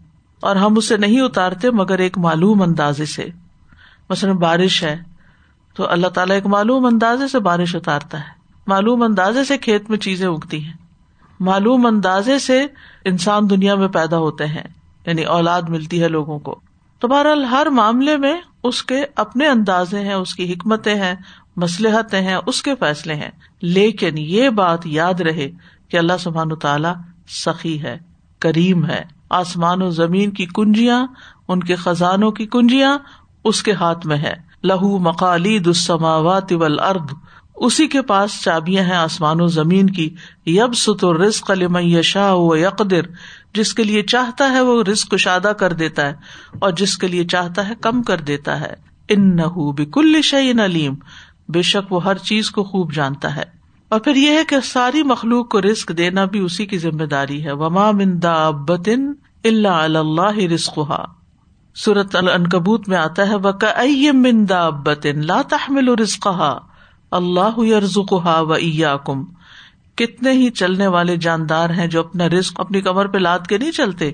اور 0.41 0.57
ہم 0.57 0.77
اسے 0.77 0.97
نہیں 0.97 1.21
اتارتے، 1.21 1.71
مگر 1.71 1.99
ایک 1.99 2.19
معلوم 2.19 2.63
اندازے 2.63 3.05
سے۔ 3.05 3.27
مثلاً 4.11 4.37
بارش 4.37 4.83
ہے، 4.83 4.97
تو 5.75 5.91
اللہ 5.91 6.07
تعالیٰ 6.07 6.35
ایک 6.35 6.47
معلوم 6.47 6.85
اندازے 6.85 7.29
سے 7.29 7.39
بارش 7.39 7.77
اتارتا 7.77 8.19
ہے۔ 8.19 8.29
معلوم 8.67 9.03
اندازے 9.03 9.45
سے 9.45 9.59
کھیت 9.59 9.91
میں 9.91 9.99
چیزیں 9.99 10.29
اگتی 10.29 10.65
ہیں۔ 10.65 10.84
معلوم 11.45 11.87
اندازے 11.87 12.39
سے 12.39 12.67
انسان 13.05 13.51
دنیا 13.51 13.75
میں 13.75 13.89
پیدا 13.89 14.19
ہوتے 14.19 14.47
ہیں 14.47 14.63
یعنی 15.07 15.23
اولاد 15.23 15.63
ملتی 15.69 16.03
ہے 16.03 16.09
لوگوں 16.09 16.39
کو۔ 16.39 16.61
تو 16.99 17.09
بہرحال 17.09 17.45
ہر 17.45 17.67
معاملے 17.67 18.17
میں 18.17 18.41
اس 18.63 18.83
کے 18.83 19.05
اپنے 19.17 19.47
اندازے 19.47 20.01
ہیں، 20.01 20.15
اس 20.15 20.35
کی 20.35 20.53
حکمتیں 20.53 20.95
ہیں 20.95 21.15
مسلحتیں 21.57 22.21
ہیں، 22.21 22.37
اس 22.47 22.63
کے 22.63 22.75
فیصلے 22.75 23.15
ہیں۔ 23.15 23.31
لیکن 23.63 24.19
یہ 24.19 24.49
بات 24.49 24.87
یاد 24.87 25.21
رہے 25.21 25.51
کہ 25.89 25.97
اللہ 25.97 26.17
سبحان 26.21 26.49
تعالی 26.55 26.89
سخی 27.29 27.83
ہے، 27.83 27.99
کریم 28.39 28.87
ہے۔ 28.87 29.03
آسمان 29.31 29.83
و 29.83 29.91
زمین 29.91 30.31
کی 30.31 30.47
کنجیاں، 30.55 31.07
ان 31.49 31.61
کے 31.61 31.75
خزانوں 31.75 32.31
کی 32.31 32.47
کنجیاں 32.47 32.99
اس 33.45 33.63
کے 33.63 33.73
ہاتھ 33.73 34.07
میں 34.07 34.17
ہے 34.17 34.35
لہو 34.65 34.99
مقالی 34.99 35.59
دسماوات 35.59 36.53
ول 36.53 36.81
ارد 36.81 37.13
اسی 37.55 37.87
کے 37.87 38.03
پاس 38.03 38.43
چابیاں 38.43 38.85
ہیں 38.85 38.97
آسمان 38.97 39.41
و 39.41 39.47
زمین 39.47 39.91
کی۔ 39.91 40.15
یب 40.47 40.75
ست 40.75 41.05
رزق 41.05 41.51
علم 41.51 41.77
یشا 41.77 42.33
و 42.33 42.57
یقدر۔ 42.57 43.01
جس 43.55 43.75
کے 43.75 43.83
لیے 43.85 44.03
چاہتا 44.03 44.53
ہے 44.53 44.61
وہ 44.61 44.83
رزق 44.83 45.11
کشادہ 45.11 45.53
کر 45.59 45.73
دیتا 45.73 46.07
ہے 46.07 46.15
اور 46.59 46.71
جس 46.71 46.99
کے 46.99 47.09
لیے 47.09 47.25
چاہتا 47.25 47.69
ہے 47.69 47.75
کم 47.81 48.03
کر 48.03 48.21
دیتا 48.21 48.61
ہے۔ 48.61 48.75
ان 49.09 49.37
نہ 49.37 49.43
بکل 49.57 50.23
شعین 50.23 50.61
علیم۔ 50.61 50.95
بے 51.49 51.63
شک 51.63 51.93
وہ 51.93 52.05
ہر 52.05 52.19
چیز 52.19 52.51
کو 52.51 52.65
خوب 52.65 52.93
جانتا 52.93 53.37
ہے۔ 53.37 53.45
اور 53.89 54.01
پھر 54.01 54.15
یہ 54.15 54.31
ہے 54.31 54.45
کہ 54.49 54.57
ساری 54.65 55.03
مخلوق 55.03 55.49
کو 55.49 55.63
رسک 55.63 55.99
دینا 55.99 56.25
بھی 56.25 56.41
اسی 56.41 56.67
کی 56.67 56.79
ذمہ 56.79 57.05
داری 57.05 57.45
ہے۔ 57.45 57.53
وما 57.53 57.91
مندا 57.91 58.47
ابتن 58.47 59.13
اللہ 59.45 59.69
اللہ 59.69 60.39
رسق 60.39 60.79
سورت 61.75 62.17
الکبوت 62.17 62.89
میں 62.89 62.97
آتا 62.97 63.29
ہے 63.29 63.35
وہ 63.35 64.13
مندا 64.13 64.67
ابتن 64.67 65.27
لا 65.27 65.43
تحمل 65.43 65.89
رسق 65.89 66.27
اللہ 67.15 67.59
یرزقها 67.59 68.41
و 68.41 68.53
ایاکم۔ 68.53 69.25
کتنے 69.95 70.31
ہی 70.33 70.51
چلنے 70.51 70.87
والے 70.87 71.17
جاندار 71.17 71.71
ہیں 71.71 71.87
جو 71.87 72.01
اپنا 72.01 72.29
رسک 72.29 72.61
اپنی 72.61 72.81
کمر 72.81 73.07
پہ 73.07 73.19
لاد 73.19 73.39
کے 73.49 73.59
نہیں 73.59 73.73
چلتے۔ 73.73 74.13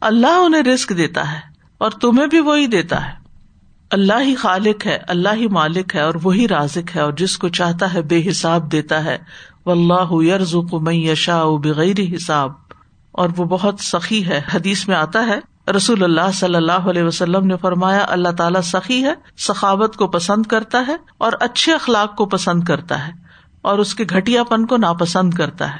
اللہ 0.00 0.26
انہیں 0.26 0.62
رسک 0.62 0.92
دیتا 0.96 1.32
ہے 1.32 1.40
اور 1.78 1.90
تمہیں 1.90 2.26
بھی 2.26 2.40
وہی 2.40 2.66
دیتا 2.66 3.08
ہے۔ 3.08 3.12
اللہ 3.90 4.20
ہی 4.20 4.34
خالق 4.34 4.86
ہے، 4.86 4.98
اللہ 5.08 5.28
ہی 5.34 5.48
مالک 5.48 5.96
ہے 5.96 6.00
اور 6.00 6.14
وہی 6.22 6.48
رازق 6.48 6.96
ہے 6.96 7.00
اور 7.00 7.12
جس 7.12 7.38
کو 7.38 7.48
چاہتا 7.48 7.94
ہے 7.94 8.02
بے 8.02 8.30
حساب 8.30 8.72
دیتا 8.72 9.04
ہے۔ 9.04 9.18
اللہ 9.66 10.14
یرز 10.24 10.54
میں 10.72 10.94
یشا 10.94 11.44
بغیر 11.44 12.00
حساب۔ 12.16 12.52
اور 13.12 13.28
وہ 13.36 13.44
بہت 13.44 13.74
سخی 13.80 14.26
ہے۔ 14.26 14.42
حدیث 14.54 14.88
میں 14.88 14.96
آتا 14.96 15.26
ہے 15.26 15.55
رسول 15.76 16.04
اللہ 16.04 16.32
صلی 16.34 16.54
اللہ 16.54 16.72
علیہ 16.72 17.02
وسلم 17.02 17.46
نے 17.46 17.56
فرمایا، 17.56 18.04
اللہ 18.08 18.28
تعالیٰ 18.28 18.60
سخی 18.60 19.04
ہے، 19.04 19.14
سخاوت 19.38 19.96
کو 19.96 20.06
پسند 20.06 20.46
کرتا 20.46 20.84
ہے 20.88 20.96
اور 21.18 21.32
اچھے 21.40 21.74
اخلاق 21.74 22.16
کو 22.16 22.26
پسند 22.26 22.64
کرتا 22.64 23.06
ہے 23.06 23.12
اور 23.62 23.78
اس 23.78 23.94
کے 23.94 24.04
گٹیا 24.04 24.44
پن 24.44 24.66
کو 24.66 24.76
ناپسند 24.76 25.34
کرتا 25.34 25.72
ہے۔ 25.72 25.78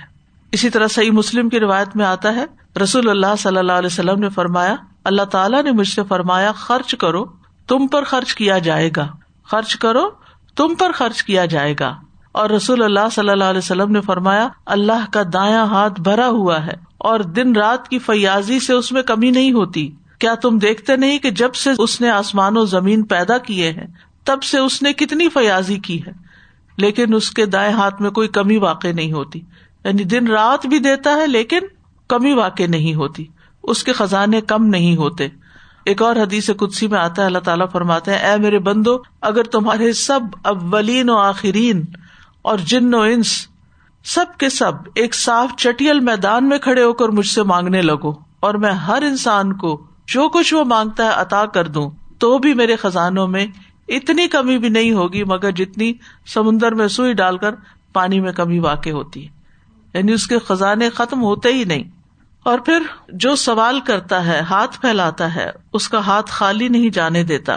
اسی 0.52 0.71
طرح 0.71 0.87
صحیح 0.87 1.11
مسلم 1.11 1.49
کی 1.49 1.61
روایت 1.61 1.97
میں 1.97 2.07
آتا 2.07 2.35
ہے، 2.35 2.45
رسول 2.83 3.11
اللہ 3.11 3.37
صلی 3.38 3.57
اللہ 3.57 3.73
علیہ 3.73 3.87
وسلم 3.87 4.21
نے 4.21 4.28
فرمایا، 4.28 4.76
اللہ 5.05 5.23
تعالیٰ 5.23 5.62
نے 5.62 5.73
مجھ 5.73 5.88
سے 5.88 6.02
فرمایا، 6.09 6.52
خرچ 6.52 6.95
کرو، 6.95 7.25
تم 7.69 7.87
پر 7.87 8.05
خرچ 8.05 8.35
کیا 8.35 8.59
جائے 8.59 8.90
گا۔ 8.97 9.09
خرچ 9.45 9.76
کرو، 9.76 10.11
تم 10.57 10.75
پر 10.78 10.93
خرچ 10.93 11.23
کیا 11.23 11.45
جائے 11.45 11.75
گا۔ 11.81 11.97
اور 12.37 12.50
رسول 12.50 12.83
اللہ 12.83 13.09
صلی 13.12 13.31
اللہ 13.31 13.45
علیہ 13.45 13.59
وسلم 13.59 13.90
نے 13.90 14.00
فرمایا، 14.00 14.49
اللہ 14.66 15.12
کا 15.12 15.23
دایا 15.33 15.64
ہاتھ 15.64 16.00
بھرا 16.00 16.28
ہوا 16.28 16.66
ہے 16.66 16.75
اور 16.99 17.21
دن 17.21 17.57
رات 17.57 17.88
کی 17.88 17.99
فیاضی 17.99 18.61
سے 18.61 18.73
اس 18.73 18.93
میں 18.93 19.02
کمی 19.02 19.31
نہیں 19.31 19.52
ہوتی۔ 19.52 19.90
کیا 20.19 20.35
تم 20.35 20.59
دیکھتے 20.59 20.97
نہیں 20.97 21.19
کہ 21.19 21.31
جب 21.31 21.55
سے 21.55 21.71
اس 21.78 22.00
نے 22.00 22.11
آسمان 22.11 22.57
و 22.57 22.64
زمین 22.64 23.02
پیدا 23.02 23.38
کیے 23.38 23.71
ہیں، 23.71 23.87
تب 24.25 24.43
سے 24.43 24.59
اس 24.59 24.83
نے 24.83 24.93
کتنی 24.93 25.28
فیاضی 25.28 25.78
کی 25.78 26.00
ہے۔ 26.07 26.12
لیکن 26.76 27.14
اس 27.14 27.31
کے 27.31 27.47
دائیں 27.47 27.73
ہاتھ 27.73 28.02
میں 28.02 28.11
کوئی 28.11 28.28
کمی 28.28 28.57
واقع 28.57 28.88
نہیں 28.95 29.12
ہوتی۔ 29.12 29.40
یعنی 29.85 30.05
دن 30.05 30.26
رات 30.26 30.66
بھی 30.66 30.78
دیتا 30.78 31.11
ہے، 31.11 31.26
لیکن 31.26 31.59
کمی 32.09 32.33
واقع 32.33 32.66
نہیں 32.69 32.95
ہوتی۔ 32.95 33.25
اس 33.62 33.85
کے 33.85 33.93
خزانے 33.93 34.40
کم 34.40 34.66
نہیں 34.66 34.97
ہوتے۔ 34.97 35.28
ایک 35.85 36.02
اور 36.02 36.16
حدیث 36.16 36.50
کدسی 36.50 36.88
میں 36.88 36.99
آتا 36.99 37.23
ہے، 37.23 37.26
اللہ 37.26 37.38
تعالیٰ 37.38 37.66
فرماتے 37.73 38.11
ہیں، 38.11 38.19
اے 38.19 38.37
میرے 38.37 38.59
بندو، 38.59 38.97
اگر 39.21 39.43
تمہارے 39.43 39.93
سب 39.93 40.21
اولین 40.45 41.11
و 41.11 41.16
آخرین 41.16 41.85
اور 42.47 42.59
جن 42.59 42.95
و 42.95 43.00
انس 43.00 43.47
سب 44.05 44.25
کے 44.38 44.49
سب 44.49 44.73
ایک 44.95 45.15
صاف 45.15 45.49
چٹیل 45.57 46.00
میدان 46.00 46.49
میں 46.49 46.59
کھڑے 46.59 46.83
ہو 46.83 46.93
کر 46.93 47.09
مجھ 47.09 47.26
سے 47.26 47.43
مانگنے 47.43 47.83
لگو 47.83 48.12
اور 48.41 48.55
میں 48.55 48.73
ہر 48.73 49.03
انسان 49.03 49.57
کو 49.57 49.87
جو 50.07 50.29
کچھ 50.29 50.55
وہ 50.55 50.65
مانگتا 50.65 51.05
ہے 51.05 51.11
عطا 51.15 51.47
کر 51.47 51.67
دوں، 51.67 51.91
تو 52.19 52.38
بھی 52.38 52.55
میرے 52.55 52.76
خزانوں 52.76 53.29
میں 53.29 53.47
اتنی 53.88 54.29
کمی 54.29 54.59
بھی 54.59 54.69
نہیں 54.69 54.93
ہوگی 54.93 55.25
مگر 55.25 55.50
جتنی 55.50 55.93
سمندر 56.26 56.75
میں 56.75 56.88
سوئی 56.88 57.12
ڈال 57.12 57.38
کر 57.38 57.55
پانی 57.93 58.21
میں 58.21 58.33
کمی 58.33 58.59
واقع 58.59 58.91
ہوتی 58.91 59.29
ہے۔ 59.29 59.33
یعنی 59.95 60.12
اس 60.12 60.26
کے 60.26 60.38
خزانے 60.38 60.91
ختم 60.91 61.23
ہوتے 61.23 61.53
ہی 61.53 61.65
نہیں۔ 61.65 61.85
اور 62.43 62.59
پھر 62.59 62.83
جو 63.09 63.37
سوال 63.37 63.81
کرتا 63.81 64.25
ہے، 64.25 64.41
ہاتھ 64.41 64.81
پھیلاتا 64.81 65.35
ہے، 65.35 65.50
اس 65.73 65.88
کا 65.88 65.99
ہاتھ 65.99 66.31
خالی 66.31 66.69
نہیں 66.69 66.91
جانے 66.91 67.23
دیتا۔ 67.23 67.57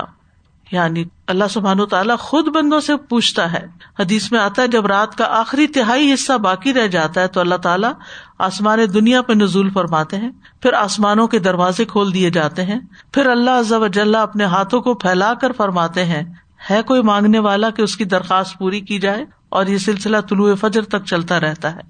یعنی 0.72 1.04
اللہ 1.28 1.44
سبحان 1.50 1.80
و 1.80 1.86
تعالیٰ 1.86 2.18
خود 2.18 2.48
بندوں 2.48 2.80
سے 2.80 2.98
پوچھتا 2.98 3.54
ہے۔ 3.54 3.68
حدیث 4.00 4.32
میں 4.32 4.40
آتا 4.40 4.62
ہے، 4.62 4.68
جب 4.68 4.86
رات 4.86 5.16
کا 5.16 5.26
آخری 5.26 5.68
تہائی 5.68 6.14
حصہ 6.14 6.38
باقی 6.38 6.74
رہ 6.74 6.88
جاتا 6.88 7.22
ہے 7.22 7.28
تو 7.28 7.40
اللہ 7.40 7.56
تعالیٰ 7.56 7.92
آسمان 8.40 8.80
دنیا 8.94 9.22
پہ 9.22 9.34
نزول 9.34 9.70
فرماتے 9.70 10.18
ہیں، 10.18 10.32
پھر 10.62 10.74
آسمانوں 10.74 11.28
کے 11.28 11.40
دروازے 11.40 11.86
کھول 11.86 12.14
دیے 12.14 12.30
جاتے 12.30 12.66
ہیں، 12.66 12.80
پھر 13.12 13.26
اللہ 13.26 13.74
وجل 13.74 14.16
اپنے 14.16 14.44
ہاتھوں 14.44 14.82
کو 14.82 14.94
پھیلا 14.94 15.34
کر 15.34 15.52
فرماتے 15.52 16.06
ہیں، 16.06 16.24
ہے 16.72 16.82
کوئی 16.82 17.02
مانگنے 17.02 17.40
والا 17.40 17.70
کہ 17.70 17.82
اس 17.82 17.98
کی 17.98 18.06
درخواست 18.06 18.60
پوری 18.60 18.82
کی 18.82 19.00
جائے؟ 19.00 19.26
اور 19.50 19.66
یہ 19.66 19.78
سلسلہ 19.78 20.18
طلوع 20.30 20.56
فجر 20.56 20.82
تک 20.82 21.06
چلتا 21.06 21.40
رہتا 21.40 21.76
ہے۔ 21.76 21.82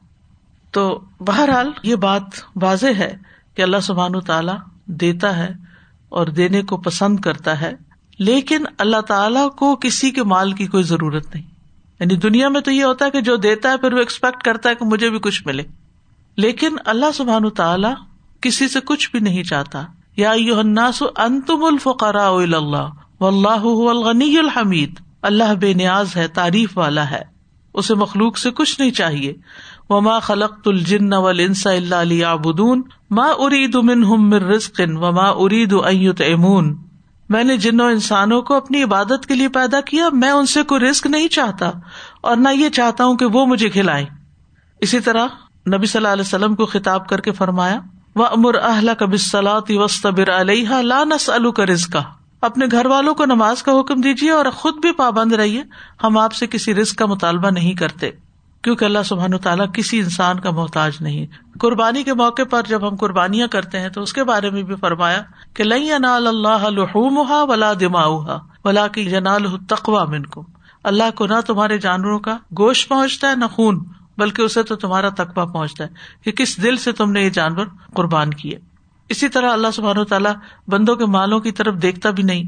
تو 0.72 1.02
بہرحال 1.20 1.72
یہ 1.84 1.96
بات 1.96 2.22
واضح 2.62 2.88
ہے 2.98 3.18
کہ 3.56 3.62
اللہ 3.62 3.80
سبحان 3.84 4.16
و 4.16 4.20
تعالیٰ 4.20 4.56
دیتا 4.86 5.38
ہے 5.38 5.50
اور 6.10 6.28
دینے 6.28 6.62
کو 6.62 6.78
پسند 6.78 7.20
کرتا 7.20 7.62
ہے۔ 7.62 7.74
لیکن 8.20 8.64
اللہ 8.78 9.02
تعالیٰ 9.02 9.50
کو 9.50 9.76
کسی 9.76 10.12
کے 10.12 10.24
مال 10.24 10.52
کی 10.52 10.68
کوئی 10.68 10.84
ضرورت 10.84 11.36
نہیں۔ 11.36 11.48
یعنی 12.00 12.16
دنیا 12.16 12.50
میں 12.50 12.62
تو 12.62 12.72
یہ 12.72 12.84
ہوتا 12.84 13.06
ہے 13.06 13.12
کہ 13.12 13.22
جو 13.22 13.36
دیتا 13.36 13.72
ہے 13.72 13.78
پھر 13.78 13.94
وہ 13.94 13.98
ایکسپیکٹ 13.98 14.44
کرتا 14.44 14.70
ہے 14.70 14.76
کہ 14.76 14.86
مجھے 14.86 15.10
بھی 15.10 15.20
کچھ 15.20 15.44
ملے۔ 15.46 15.64
لیکن 16.38 16.76
اللہ 16.86 17.06
سبحان 17.14 17.50
تعالیٰ 17.50 17.94
کسی 18.42 18.68
سے 18.68 18.80
کچھ 18.80 19.12
بھی 19.12 19.20
نہیں 19.20 19.44
چاہتا۔ 19.44 19.86
یا 20.18 20.32
الناس 20.32 21.04
انتم 21.18 21.64
الفقرا 21.64 22.30
اللہ۔ 22.30 22.90
و 23.20 23.28
اللہ 23.28 23.90
الغنی 23.90 24.38
الحمید۔ 24.38 25.00
اللہ 25.22 25.54
بے 25.60 25.74
نیاز 25.74 26.16
ہے، 26.16 26.28
تعریف 26.28 26.78
والا 26.78 27.12
ہے۔ 27.12 27.22
اسے 27.74 27.96
مخلوق 27.96 28.38
سے 28.38 28.52
کچھ 28.52 28.82
نہیں 28.82 28.92
چاہیے۔ 28.92 29.34
وما 29.90 30.20
خلق 30.20 30.54
الجن 30.66 31.14
ولنسا 31.14 31.72
اللہ 31.72 31.96
علی 31.96 32.24
آبدون 32.24 32.82
ماں 33.12 33.34
ارید 33.38 33.76
منہم 33.76 34.30
من 34.30 34.34
رزق 34.34 34.82
وما 34.88 35.30
ارید 35.30 35.74
ایت 35.86 36.22
امون 36.22 36.89
میں 37.30 37.44
نے 37.44 37.58
جنوں 37.58 37.90
انسانوں 37.92 38.42
کو 38.42 38.56
اپنی 38.56 38.84
عبادت 38.84 39.26
کے 39.28 39.36
لیے 39.36 39.48
پیدا 39.50 39.82
کیا، 39.82 40.08
میں 40.12 40.30
ان 40.32 40.46
سے 40.46 40.64
کوئی 40.64 40.82
رسک 40.82 41.08
نہیں 41.08 41.28
چاہتا، 41.28 41.70
اور 42.22 42.38
نہ 42.38 42.50
یہ 42.54 42.70
چاہتا 42.70 43.06
ہوں 43.06 43.18
کہ 43.18 43.26
وہ 43.26 43.46
مجھے 43.46 43.70
کھلائے 43.70 44.06
اسی 44.82 45.00
طرح 45.00 45.28
نبی 45.68 45.86
صلی 45.86 46.00
اللہ 46.00 46.14
علیہ 46.14 46.28
وسلم 46.28 46.56
کو 46.56 46.66
خطاب 46.66 47.08
کر 47.08 47.22
کے 47.22 47.32
فرمایا 47.32 47.80
وہ 48.16 48.26
امر 48.26 48.56
اہل 48.56 48.90
کب 49.00 49.16
سلاط 49.18 49.72
وسطبر 49.74 50.30
علیہ 50.32 50.82
لانس 50.84 51.30
الو 51.30 51.52
کا 51.52 51.66
رزقا 51.66 52.02
اپنے 52.42 52.66
گھر 52.72 52.86
والوں 52.86 53.14
کو 53.14 53.26
نماز 53.26 53.64
کا 53.64 53.80
حکم 53.80 54.02
دیجیے 54.02 54.32
اور 54.32 54.46
خود 54.56 54.76
بھی 54.82 54.92
پابند 54.92 55.34
رہیے، 55.34 55.64
ہم 56.04 56.18
آپ 56.18 56.34
سے 56.34 56.48
کسی 56.48 56.74
رسک 56.76 56.98
کا 56.98 57.06
مطالبہ 57.06 57.50
نہیں 57.50 57.74
کرتے۔ 57.74 58.12
کیونکہ 58.62 58.86
اللہ 58.86 59.04
سبحان 59.06 59.38
تعالیٰ 59.38 59.66
کسی 59.74 60.00
انسان 60.00 60.40
کا 60.40 60.52
محتاج 60.52 60.92
نہیں۔ 61.00 61.26
قربانی 61.60 62.04
کے 62.04 62.14
موقع 62.14 62.42
پر 62.50 62.62
جب 62.68 62.88
ہم 62.90 62.96
قربانیاں 62.96 63.48
کرتے 63.48 63.80
ہیں 63.80 63.90
تو 63.90 64.02
اس 64.02 64.14
کے 64.14 64.24
بارے 64.24 64.50
میں 64.50 64.64
بھی 64.64 64.76
فرمایا 64.76 65.22
کہ 65.54 65.64
لئی 65.64 65.92
انال 65.92 66.28
اللہ 66.28 66.70
لحومہ 66.70 67.44
ولا 67.50 67.74
دماؤ 67.80 68.26
ولا 68.66 68.88
کی 68.88 69.04
جنال 69.04 69.46
تقوا 69.68 70.04
من 70.04 70.24
کو 70.24 70.46
اللہ 70.84 71.10
کو 71.16 71.26
نہ 71.26 71.42
تمہارے 71.48 71.78
جانوروں 71.78 72.20
کا 72.20 72.38
گوشت 72.58 72.90
پہنچتا 72.90 73.30
ہے، 73.30 73.36
نہ 73.36 73.46
خون، 73.46 73.86
بلکہ 74.18 74.42
اسے 74.42 74.64
تو 74.64 74.76
تمہارا 74.76 75.10
تقوا 75.10 75.46
پہنچتا 75.46 75.84
ہے 75.84 75.90
کہ 76.24 76.32
کس 76.32 76.64
دل 76.64 76.78
سے 76.78 76.92
تم 76.92 77.12
نے 77.12 77.22
یہ 77.22 77.30
جانور 77.30 77.66
قربان 77.94 78.34
کیے۔ 78.34 78.69
اسی 79.10 79.30
طرح 79.30 79.52
اللہ 79.52 79.68
سبحان 79.74 80.06
تعالیٰ 80.06 80.34
بندوں 80.68 80.96
کے 80.96 81.06
مالوں 81.06 81.40
کی 81.40 81.52
طرف 81.52 81.76
دیکھتا 81.76 82.10
بھی 82.10 82.24
نہیں۔ 82.24 82.44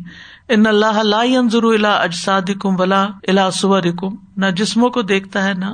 ان 0.49 0.67
اللہ 0.67 0.85
الا 0.85 2.01
اجساد 2.01 2.41
کم 2.61 2.79
ولا 2.79 3.03
الا 3.27 3.51
سور 3.51 3.83
نہ 4.37 4.45
جسموں 4.45 4.89
کو 4.89 5.01
دیکھتا 5.01 5.43
ہے، 5.43 5.53
نہ 5.53 5.65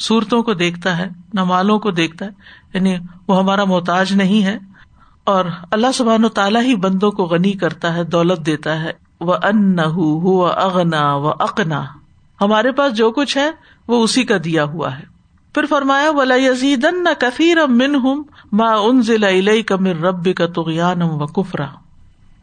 صورتوں 0.00 0.42
کو 0.42 0.54
دیکھتا 0.54 0.98
ہے، 0.98 1.08
نہ 1.34 1.44
مالوں 1.44 1.78
کو 1.78 1.90
دیکھتا 1.90 2.24
ہے۔ 2.24 2.30
یعنی 2.74 2.96
وہ 3.28 3.38
ہمارا 3.38 3.64
محتاج 3.64 4.12
نہیں 4.12 4.44
ہے۔ 4.44 4.58
اور 5.24 5.44
اللہ 5.70 5.86
سبحان 5.94 6.24
و 6.24 6.28
تعالیٰ 6.28 6.62
ہی 6.62 6.76
بندوں 6.76 7.10
کو 7.10 7.24
غنی 7.24 7.52
کرتا 7.52 7.94
ہے، 7.94 8.04
دولت 8.04 8.46
دیتا 8.46 8.82
ہے۔ 8.82 8.92
وہ 9.20 9.34
ان 9.42 9.76
اغنا 10.56 11.14
و 11.14 11.28
اقنا 11.28 11.84
ہمارے 12.40 12.72
پاس 12.72 12.92
جو 12.92 13.10
کچھ 13.10 13.38
ہے، 13.38 13.50
وہ 13.88 14.02
اسی 14.02 14.24
کا 14.24 14.34
دیا 14.44 14.64
ہوا 14.64 14.98
ہے۔ 14.98 15.16
پھر 15.54 15.64
فرمایا 15.66 16.10
ولا 16.10 16.34
یزید 16.34 16.84
نہ 16.92 17.08
کفیر 17.18 17.66
من 17.66 17.94
ہوں 17.94 18.24
ماں 18.56 18.76
ان 18.76 19.02
ضلع 19.02 19.60
کمر 19.66 19.96
رب 19.96 20.28
کا 20.36 20.46
تغیان 20.46 21.02
و 21.02 21.26
کفرا 21.26 21.66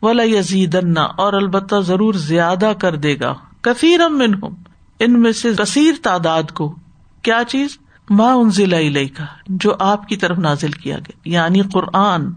ولا 0.02 0.24
یزید 0.24 0.76
اور 1.18 1.34
البتہ 1.34 1.76
ضرور 1.76 2.14
زیادہ 2.14 2.74
کر 2.80 2.96
دے 2.96 3.20
گا 3.20 3.34
کفیر 3.62 4.08
من 4.10 4.34
ہوں 4.34 4.50
ان 5.00 5.22
میں 5.22 5.32
سے 5.32 5.54
کثیر 5.54 5.94
تعداد 6.04 6.44
کو۔ 6.54 6.76
کیا 7.22 7.42
چیز؟ 7.48 7.78
ماں 8.10 8.34
ان 8.34 8.50
ضلع 8.50 9.04
کا 9.18 9.24
جو 9.48 9.72
آپ 9.80 10.08
کی 10.08 10.18
طرف 10.18 10.40
نازل 10.40 10.72
کیا 10.72 10.98
گیا 10.98 11.20
یعنی 11.26 11.62
قرآن۔ 11.62 12.32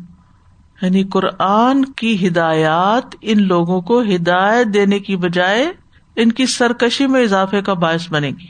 یعنی 0.83 1.05
قرآن 1.05 1.85
کی 1.85 2.29
ہدایات 2.29 3.17
ان 3.23 3.47
لوگوں 3.47 3.81
کو 3.81 4.01
ہدایت 4.01 4.67
دینے 4.75 4.99
کی 4.99 5.17
بجائے 5.17 5.73
ان 6.17 6.33
کی 6.33 6.47
سرکشی 6.47 7.07
میں 7.07 7.23
اضافے 7.23 7.63
کا 7.63 7.73
باعث 7.73 8.11
بنے 8.11 8.29
گی۔ 8.29 8.47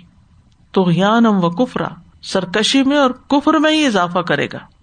تو 0.73 0.85
و 1.27 1.51
کفرا، 1.51 1.89
سرکشی 2.23 2.83
میں 2.83 2.97
اور 2.97 3.11
کفر 3.11 3.55
میں 3.55 3.73
ہی 3.73 3.87
اضافہ 3.87 4.19
کرے 4.19 4.47
گا۔ 4.53 4.76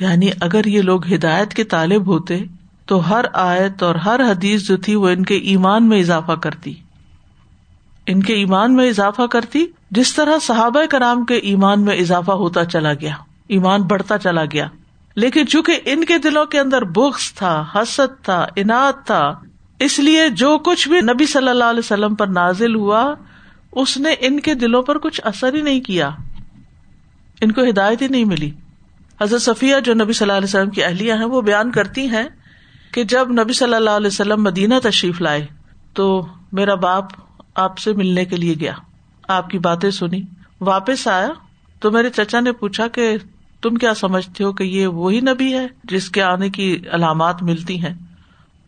یعنی 0.00 0.30
اگر 0.40 0.64
یہ 0.64 0.82
لوگ 0.82 1.12
ہدایت 1.12 1.54
کے 1.54 1.64
طالب 1.64 2.06
ہوتے 2.06 2.38
تو 2.86 3.10
ہر 3.10 3.24
آیت 3.32 3.82
اور 3.82 3.94
ہر 3.94 4.20
حدیث 4.30 4.68
جو 4.68 4.76
تھی 4.76 4.94
وہ 4.94 5.08
ان 5.08 5.24
کے 5.24 5.34
ایمان 5.34 5.88
میں 5.88 6.00
اضافہ 6.00 6.32
کرتی۔ 6.32 6.74
ان 8.06 8.22
کے 8.22 8.34
ایمان 8.34 8.74
میں 8.74 8.88
اضافہ 8.88 9.22
کرتی 9.22 9.66
جس 9.90 10.14
طرح 10.14 10.38
صحابہ 10.42 10.84
کرام 10.90 11.24
کے 11.24 11.34
ایمان 11.34 11.80
میں 11.80 11.96
اضافہ 11.96 12.32
ہوتا 12.32 12.64
چلا 12.64 12.92
گیا، 12.92 13.14
ایمان 13.48 13.82
بڑھتا 13.82 14.18
چلا 14.18 14.44
گیا۔ 14.44 14.66
لیکن 15.16 15.46
چونکہ 15.46 15.80
ان 15.84 16.04
کے 16.04 16.18
دلوں 16.18 16.46
کے 16.46 16.60
اندر 16.60 16.84
بخش 16.84 17.34
تھا، 17.34 17.64
حسد 17.74 18.24
تھا 18.24 18.46
انعت 18.56 19.06
تھا، 19.06 19.34
اس 19.78 19.98
لیے 19.98 20.28
جو 20.28 20.58
کچھ 20.58 20.88
بھی 20.88 21.00
نبی 21.00 21.26
صلی 21.26 21.48
اللہ 21.48 21.64
علیہ 21.64 21.78
وسلم 21.78 22.14
پر 22.14 22.26
نازل 22.26 22.74
ہوا، 22.74 23.14
اس 23.72 23.96
نے 23.96 24.14
ان 24.20 24.40
کے 24.40 24.54
دلوں 24.54 24.82
پر 24.82 24.98
کچھ 24.98 25.20
اثر 25.24 25.54
ہی 25.54 25.62
نہیں 25.62 25.80
کیا۔ 25.80 26.10
ان 27.40 27.52
کو 27.52 27.62
ہدایت 27.68 28.02
ہی 28.02 28.08
نہیں 28.08 28.24
ملی۔ 28.24 28.50
حضرت 29.22 29.42
صفیہ 29.42 29.74
جو 29.84 29.94
نبی 29.94 30.12
صلی 30.12 30.24
اللہ 30.24 30.38
علیہ 30.38 30.48
وسلم 30.48 30.70
کی 30.70 30.84
اہلیہ 30.84 31.12
ہیں، 31.12 31.24
وہ 31.24 31.42
بیان 31.42 31.70
کرتی 31.70 32.08
ہیں 32.08 32.28
کہ 32.92 33.04
جب 33.04 33.30
نبی 33.30 33.52
صلی 33.52 33.74
اللہ 33.74 33.90
علیہ 33.90 34.06
وسلم 34.06 34.42
مدینہ 34.42 34.74
تشریف 34.82 35.20
لائے 35.20 35.46
تو 35.94 36.26
میرا 36.52 36.74
باپ 36.74 37.04
آپ 37.54 37.78
سے 37.78 37.92
ملنے 37.92 38.24
کے 38.24 38.36
لیے 38.36 38.54
گیا۔ 38.60 38.72
آپ 39.28 39.50
کی 39.50 39.58
باتیں 39.58 39.90
سنی۔ 39.90 40.22
واپس 40.60 41.08
آیا 41.08 41.28
تو 41.80 41.90
میرے 41.90 42.10
چچا 42.10 42.40
نے 42.40 42.52
پوچھا 42.52 42.88
کہ 42.88 43.16
تم 43.62 43.74
کیا 43.74 43.94
سمجھتے 43.94 44.44
ہو 44.44 44.52
کہ 44.52 44.64
یہ 44.64 44.86
وہی 44.86 45.20
نبی 45.20 45.54
ہے 45.54 45.66
جس 45.84 46.10
کے 46.10 46.22
آنے 46.22 46.50
کی 46.50 46.82
علامات 46.92 47.42
ملتی 47.42 47.84
ہیں؟ 47.84 47.94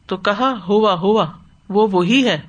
تو 0.07 0.17
کہا، 0.17 0.55
ہوا 0.69 0.95
ہوا، 0.95 1.27
وہ 1.69 1.89
وہی 1.93 2.29
ہے، 2.29 2.41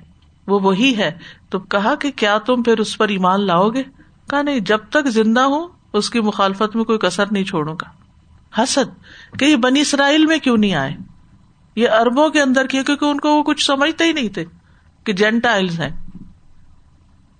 وہ 0.48 0.60
وہی 0.60 0.98
ہے۔ 0.98 1.12
تو 1.50 1.60
کہا 1.60 1.96
کہ 1.96 2.12
کیا 2.12 2.38
تم 2.38 2.63
پھر 2.63 2.80
اس 2.80 2.98
پر 2.98 3.08
ایمان 3.08 3.48
لاؤ 3.48 3.70
گے؟ 3.70 3.84
کہا، 4.30 4.42
نہیں، 4.42 4.60
جب 4.60 4.77
تک 4.89 5.08
زندہ 5.08 5.42
ہوں 5.42 5.68
اس 5.94 6.10
کی 6.10 6.20
مخالفت 6.20 6.75
میں 6.75 6.84
کوئی 6.84 7.00
کسر 7.00 7.25
نہیں 7.32 7.44
چھوڑوں 7.44 7.75
گا۔ 7.82 8.08
حسد 8.63 9.03
کہ 9.39 9.46
یہ 9.46 9.56
بنی 9.56 9.82
اسرائیل 9.82 10.25
میں 10.25 10.38
کیوں 10.38 10.58
نہیں 10.58 10.75
آئے؟ 10.75 10.94
یہ 11.75 11.89
اربوں 11.89 12.29
کے 12.29 12.41
اندر 12.41 12.67
کیا 12.67 12.84
کیونکہ 12.84 13.06
ان 13.06 13.20
کو 13.20 13.38
وہ 13.38 13.44
کچھ 13.44 13.65
سمجھتے 13.65 14.03
ہی 14.03 14.13
نہیں 14.13 14.29
تھے 14.29 14.46
کہ 15.03 15.13
جینٹائل 15.13 15.70
ہیں۔ 15.70 15.89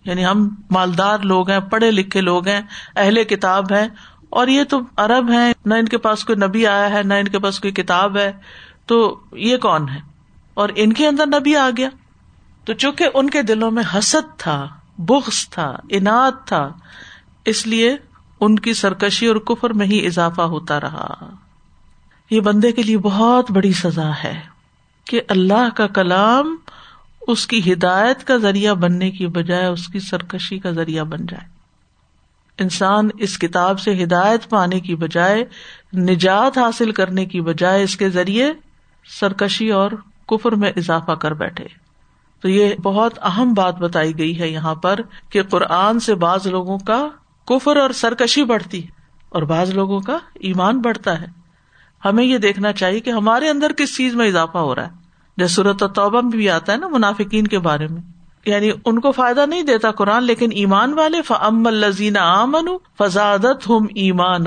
یعنی 0.06 0.26
ہم 0.26 0.50
مالدار 0.72 1.20
لوگ 1.20 1.50
ہیں، 1.50 1.60
پڑھے 1.60 1.92
لکھے 1.92 2.22
لوگ 2.22 2.48
ہیں، 2.48 2.62
اہل 2.96 3.24
کتاب 3.24 3.74
ہیں۔ 3.74 3.88
اور 4.30 4.48
یہ 4.48 4.64
تو 4.64 4.80
ارب 4.98 5.32
ہے 5.32 5.52
نہ 5.66 5.74
ان 5.74 5.86
کے 5.86 5.98
پاس 5.98 6.26
کوئی 6.26 6.48
نبی 6.48 6.68
آیا 6.68 6.90
ہے، 6.90 7.04
نہ 7.04 7.14
ان 7.14 7.28
کے 7.28 7.40
پاس 7.40 7.60
کوئی 7.60 7.74
کتاب 7.74 8.18
ہے۔ 8.18 8.32
تو 8.86 9.20
یہ 9.32 9.58
کون 9.58 9.90
ہے؟ 9.90 10.00
اور 10.54 10.70
ان 10.76 10.94
کے 10.94 11.08
اندر 11.08 11.26
نبی 11.26 11.56
آ 11.56 11.70
گیا۔ 11.78 11.90
تو 12.66 12.74
چونکہ 12.74 13.08
ان 13.14 13.30
کے 13.30 13.42
دلوں 13.42 13.72
میں 13.72 13.84
حسد 13.98 14.40
تھا 14.40 14.68
بخس 14.98 15.50
تھا، 15.50 15.78
انعت 15.90 16.48
تھا، 16.48 16.70
اس 17.46 17.68
لیے 17.68 17.98
ان 18.40 18.60
کی 18.60 18.74
سرکشی 18.74 19.28
اور 19.28 19.36
کفر 19.36 19.70
میں 19.70 19.86
ہی 19.86 20.06
اضافہ 20.06 20.42
ہوتا 20.42 20.80
رہا۔ 20.80 21.30
یہ 22.30 22.40
بندے 22.40 22.72
کے 22.72 22.84
لیے 22.84 22.98
بہت 22.98 23.52
بڑی 23.52 23.74
سزا 23.74 24.12
ہے 24.24 24.42
کہ 25.06 25.22
اللہ 25.28 25.70
کا 25.76 25.88
کلام 25.88 26.56
اس 27.28 27.48
کی 27.48 27.74
ہدایت 27.74 28.28
کا 28.28 28.38
ذریعہ 28.38 28.74
بننے 28.74 29.12
کی 29.12 29.28
بجائے 29.28 29.66
اس 29.66 29.88
کی 29.88 30.00
سرکشی 30.00 30.60
کا 30.60 30.72
ذریعہ 30.72 31.04
بن 31.04 31.26
جائے۔ 31.26 31.48
انسان 32.60 33.10
اس 33.18 33.38
کتاب 33.38 33.80
سے 33.80 34.04
ہدایت 34.04 34.50
پانے 34.50 34.80
کی 34.80 34.96
بجائے، 34.96 35.46
نجات 35.94 36.58
حاصل 36.58 36.92
کرنے 36.92 37.26
کی 37.26 37.42
بجائے 37.42 37.84
اس 37.84 37.98
کے 37.98 38.10
ذریعے 38.10 38.54
سرکشی 39.20 39.70
اور 39.70 39.92
کفر 40.28 40.52
میں 40.52 40.72
اضافہ 40.76 41.12
کر 41.12 41.34
بیٹھے۔ 41.34 41.68
تو 42.42 42.50
یہ 42.50 42.76
بہت 42.76 43.20
اہم 43.22 43.54
بات 43.54 43.78
بتائی 43.78 44.18
گئی 44.18 44.40
ہے 44.40 44.48
یہاں 44.48 44.76
پر 44.76 45.00
کہ 45.30 45.44
قرآن 45.44 46.00
سے 46.00 46.16
بعض 46.16 46.48
لوگوں 46.48 46.78
کا 46.78 47.08
کفر 47.48 47.78
اور 47.78 47.90
سرکشی 47.90 48.44
بڑھتی 48.44 48.82
اور 49.30 49.42
بعض 49.42 49.70
لوگوں 49.70 50.00
کا 50.00 50.18
ایمان 50.34 50.82
بڑھتا 50.82 51.22
ہے۔ 51.22 51.26
ہمیں 52.06 52.24
یہ 52.24 52.38
دیکھنا 52.38 52.74
چاہیے 52.74 53.00
کہ 53.00 53.10
ہمارے 53.10 53.50
اندر 53.50 53.72
کس 53.72 53.98
چیز 53.98 54.16
میں 54.16 54.28
اضافہ 54.28 54.58
ہو 54.58 54.76
رہا 54.76 54.86
ہے۔ 54.86 54.92
جیسے 55.38 55.54
صورت 55.54 55.80
توبہ 55.96 56.22
میں 56.22 56.32
بھی 56.32 56.50
آتا 56.50 56.72
ہے 56.72 56.78
نا 56.78 56.88
منافقین 56.88 57.48
کے 57.48 57.60
بارے 57.60 57.88
میں۔ 57.88 58.02
یعنی 58.46 58.72
ان 58.86 59.00
کو 59.00 59.12
فائدہ 59.12 59.46
نہیں 59.46 59.64
دیتا 59.64 59.92
قرآن، 59.92 60.24
لیکن 60.24 60.50
ایمان 60.52 60.94
والے 60.94 61.22
فم 61.22 61.68
الزین 61.68 62.18
آمن 62.18 62.68
فضادت 62.98 63.70
ہم 63.70 63.86
ایمان 63.96 64.46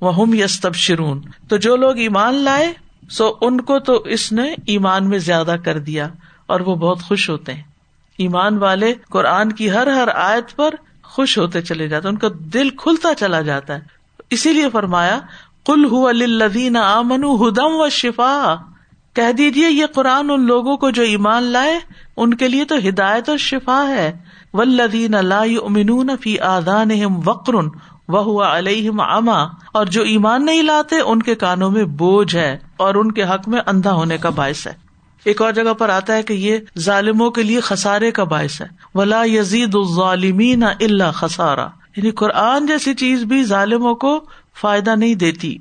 و 0.00 0.22
ہم 0.22 0.34
یس 0.34 0.60
تب 0.60 0.74
شرون 0.74 1.20
تو 1.48 1.56
جو 1.56 1.76
لوگ 1.76 1.98
ایمان 1.98 2.34
لائے، 2.34 2.72
سو 3.10 3.32
ان 3.40 3.60
کو 3.60 3.78
تو 3.78 3.94
اس 3.94 4.32
نے 4.32 4.54
ایمان 4.66 5.08
میں 5.08 5.18
زیادہ 5.18 5.56
کر 5.64 5.78
دیا 5.78 6.08
اور 6.46 6.60
وہ 6.60 6.76
بہت 6.76 7.02
خوش 7.02 7.30
ہوتے 7.30 7.54
ہیں۔ 7.54 7.62
ایمان 8.18 8.58
والے، 8.58 8.94
قرآن 9.10 9.52
کی 9.52 9.70
ہر 9.70 9.86
ہر 9.86 10.08
آیت 10.08 10.56
پر 10.56 10.74
خوش 11.12 11.38
ہوتے 11.38 11.62
چلے 11.62 11.88
جاتے 11.88 12.08
ان 12.08 12.18
کا 12.18 12.28
دل 12.34 12.70
کھلتا 12.70 13.14
چلا 13.14 13.40
جاتا 13.40 13.74
ہے۔ 13.74 13.80
اسی 14.30 14.52
لیے 14.52 14.70
فرمایا 14.70 15.20
کل 15.66 15.84
ہُدین 15.84 16.76
آمن 16.76 17.24
ہدم 17.24 17.70
و 17.70 17.88
شفا 17.88 18.54
کہہ 19.14 19.32
دیجیے 19.32 19.68
یہ 19.70 19.86
قرآن 19.86 20.30
ان 20.30 20.46
لوگوں 20.46 20.76
کو 20.76 20.90
جو 20.90 21.02
ایمان 21.02 21.42
لائے، 21.42 21.78
ان 22.16 22.34
کے 22.34 22.48
لیے 22.48 22.64
تو 22.64 22.74
ہدایت 22.88 23.28
اور 23.28 23.38
شفا 23.38 23.84
ہے۔ 23.88 24.18
ولدین 24.52 25.14
اللہ 25.14 25.64
امنون 25.64 26.10
فی 26.20 26.40
آدان 26.40 26.90
وقر 27.24 27.52
وہ 28.08 28.42
علیہم 28.42 29.00
اما 29.00 29.44
اور 29.72 29.86
جو 29.86 30.02
ایمان 30.02 30.46
نہیں 30.46 30.62
لاتے، 30.62 31.00
ان 31.00 31.22
کے 31.22 31.34
کانوں 31.34 31.70
میں 31.70 31.84
بوجھ 31.84 32.36
ہے 32.36 32.58
اور 32.76 32.94
ان 32.94 33.12
کے 33.12 33.24
حق 33.24 33.48
میں 33.48 33.60
اندھا 33.66 33.92
ہونے 33.92 34.18
کا 34.18 34.30
باعث 34.30 34.66
ہے۔ 34.66 34.72
ایک 35.24 35.42
اور 35.42 35.52
جگہ 35.52 35.72
پر 35.74 35.88
آتا 35.88 36.14
ہے 36.14 36.22
کہ 36.22 36.32
یہ 36.32 36.58
ظالموں 36.78 37.30
کے 37.30 37.42
لیے 37.42 37.60
خسارے 37.60 38.10
کا 38.10 38.24
باعث 38.24 38.60
ہے۔ 38.60 38.66
ولا 38.94 39.22
یزید 39.24 39.74
الظالمین 39.74 40.62
اللہ 40.62 41.12
خسارا۔ 41.14 41.66
یعنی 41.96 42.10
قرآن 42.10 42.66
جیسی 42.66 42.94
چیز 42.94 43.22
بھی 43.22 43.44
ظالموں 43.44 43.94
کو 43.94 44.24
فائدہ 44.60 44.96
نہیں 44.96 45.14
دیتی۔ 45.14 45.58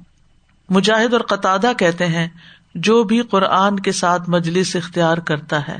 مجاہد 0.69 1.13
اور 1.13 1.21
قطع 1.21 1.57
کہتے 1.77 2.05
ہیں، 2.05 2.27
جو 2.75 3.03
بھی 3.03 3.21
قرآن 3.21 3.79
کے 3.79 3.91
ساتھ 3.91 4.29
مجلس 4.29 4.75
اختیار 4.75 5.17
کرتا 5.17 5.67
ہے، 5.67 5.77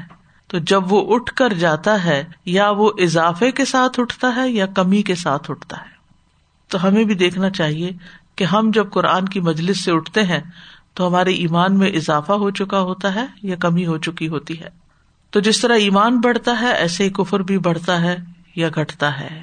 تو 0.48 0.58
جب 0.58 0.94
وہ 0.94 1.15
اٹھ 1.15 1.34
کر 1.34 1.54
جاتا 1.54 2.04
ہے، 2.04 2.24
یا 2.46 2.70
وہ 2.70 2.91
اضافے 2.98 3.52
کے 3.52 3.65
ساتھ 3.65 4.00
اٹھتا 4.00 4.36
ہے 4.36 4.50
یا 4.50 4.65
کمی 4.65 5.02
کے 5.02 5.15
ساتھ 5.15 5.52
اٹھتا 5.52 5.78
ہے۔ 5.78 5.91
تو 6.67 6.88
ہمیں 6.88 7.04
بھی 7.04 7.15
دیکھنا 7.15 7.50
چاہیے 7.50 7.91
کہ 8.36 8.44
ہم 8.44 8.72
جب 8.74 8.91
قرآن 8.91 9.30
کی 9.30 9.39
مجلس 9.39 9.84
سے 9.84 9.91
اٹھتے 9.91 10.24
ہیں 10.24 10.39
تو 10.93 11.08
ہمارے 11.08 11.32
ایمان 11.34 11.77
میں 11.77 11.89
اضافہ 11.89 12.34
ہو 12.34 12.49
چکا 12.51 12.80
ہوتا 12.80 13.15
ہے 13.15 13.25
یا 13.43 13.56
کمی 13.56 13.86
ہو 13.86 13.97
چکی 13.97 14.27
ہوتی 14.27 14.60
ہے۔ 14.60 14.69
تو 15.30 15.39
جس 15.39 15.60
طرح 15.62 15.75
ایمان 15.75 16.19
بڑھتا 16.19 16.60
ہے، 16.62 16.71
ایسے 16.71 17.04
ہی 17.04 17.10
کفر 17.10 17.39
بھی 17.39 17.58
بڑھتا 17.58 18.01
ہے 18.01 18.15
یا 18.56 18.69
گھٹتا 18.75 19.19
ہے۔ 19.19 19.41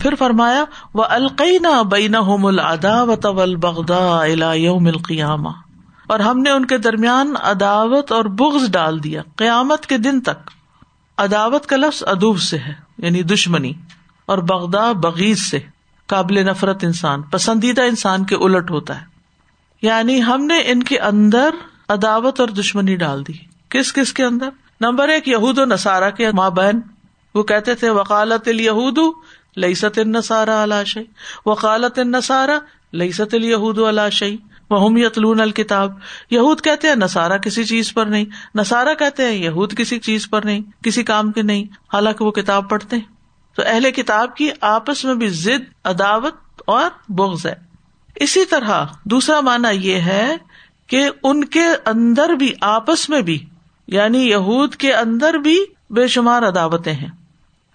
پھر 0.00 0.14
فرمایا 0.14 0.64
وہ 0.94 1.04
القینا 1.04 1.82
بین 1.82 2.14
ادا 2.14 3.02
و 3.02 3.14
طول 3.16 3.54
بغدا 3.56 4.24
یوم 4.54 4.86
القیامہ 4.86 5.48
اور 6.06 6.20
ہم 6.20 6.38
نے 6.38 6.50
ان 6.50 6.64
کے 6.64 6.78
درمیان 6.78 7.34
عداوت 7.42 8.12
اور 8.12 8.24
بغض 8.24 8.70
ڈال 8.70 9.02
دیا 9.04 9.22
قیامت 9.36 9.86
کے 9.86 9.98
دن 9.98 10.20
تک۔ 10.20 10.50
عداوت 11.18 11.66
کا 11.66 11.76
لفظ 11.76 12.02
ادوب 12.06 12.38
سے 12.38 12.58
ہے 12.58 12.74
یعنی 12.98 13.22
دشمنی، 13.22 13.72
اور 14.26 14.38
بغدا 14.38 14.92
بغیز 14.92 15.50
سے، 15.50 15.58
قابل 16.08 16.44
نفرت 16.46 16.84
انسان، 16.84 17.22
پسندیدہ 17.22 17.82
انسان 17.82 18.24
کے 18.24 18.34
الٹ 18.34 18.70
ہوتا 18.70 19.00
ہے۔ 19.00 19.13
یعنی 19.82 20.22
ہم 20.22 20.44
نے 20.44 20.58
ان 20.58 20.82
کے 20.82 20.98
اندر 20.98 21.50
عداوت 21.88 22.40
اور 22.40 22.48
دشمنی 22.48 22.96
ڈال 22.96 23.26
دی۔ 23.26 23.32
کس 23.68 23.92
کس 23.92 24.12
کے 24.12 24.24
اندر؟ 24.24 24.48
نمبر 24.80 25.08
ایک، 25.08 25.28
یہود 25.28 25.58
و 25.58 25.64
نسارا 25.64 26.10
کے 26.10 26.30
ماں 26.32 26.50
بہن۔ 26.50 26.80
وہ 27.34 27.42
کہتے 27.42 27.74
تھے 27.74 27.90
وکالت 27.90 28.48
الہود 28.48 28.98
لئی 29.56 29.74
ست 29.74 29.98
نسارا 29.98 30.64
علاشی 30.64 31.00
وکالت 31.46 31.98
نسارا 31.98 32.58
لئی 32.92 33.12
ست 33.12 33.34
الہود 33.34 33.78
علاشی 33.78 34.36
وہ 34.70 35.00
یتلون 35.00 35.40
الکتاب۔ 35.40 35.92
یہود 36.30 36.60
کہتے 36.60 36.88
ہیں 36.88 36.94
نسارا 36.94 37.36
کسی 37.36 37.64
چیز 37.64 37.94
پر 37.94 38.06
نہیں۔ 38.06 38.24
نسارا 38.54 38.94
کہتے 38.94 39.24
ہیں، 39.24 39.32
یہود 39.32 39.78
کسی 39.78 39.98
چیز 39.98 40.30
پر 40.30 40.42
نہیں، 40.42 40.60
کسی 40.84 41.02
کام 41.02 41.32
کے 41.32 41.42
نہیں۔ 41.42 41.64
حالانکہ 41.92 42.24
وہ 42.24 42.30
کتاب 42.30 42.70
پڑھتے 42.70 42.96
ہیں۔ 42.96 43.02
تو 43.56 43.62
اہل 43.66 43.90
کتاب 43.90 44.36
کی 44.36 44.50
آپس 44.60 45.04
میں 45.04 45.14
بھی 45.14 45.28
ضد، 45.28 45.74
عداوت 45.84 46.34
اور 46.66 46.90
بغض 47.08 47.46
ہے۔ 47.46 47.73
اسی 48.16 48.44
طرح 48.44 48.84
دوسرا 49.04 49.40
مانا 49.40 49.70
یہ 49.70 49.94
ہے 49.94 50.36
کہ 50.86 51.10
ان 51.22 51.44
کے 51.44 51.64
اندر 51.86 52.28
بھی 52.28 52.52
آپس 52.60 53.10
میں 53.10 53.20
بھی 53.20 53.44
یعنی 53.86 54.30
یہود 54.30 54.74
کے 54.74 54.94
اندر 54.94 55.34
بھی 55.34 55.64
بے 55.90 56.06
شمار 56.06 56.42
عداوتیں 56.42 56.92
ہیں۔ 56.92 57.08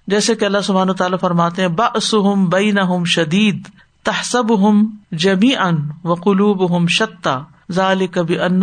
جیسے 0.08 0.36
کہ 0.36 0.46
اللہ 0.46 0.62
سبحان 0.64 0.94
تعالیٰ 0.94 1.20
فرماتے 1.20 1.62
ہیں 1.62 1.70
باسم 1.70 2.46
بئی 2.46 2.72
نہ 2.72 3.04
شدید 3.06 3.68
تحسب 4.04 4.70
ہم 4.70 4.98
جمی 5.12 5.56
ان 5.56 5.78
و 6.04 6.14
قلوب 6.14 6.78
ہم 6.78 6.88
شتا 6.88 7.40
ظال 7.72 8.08
کبھی 8.08 8.40
ان 8.40 8.62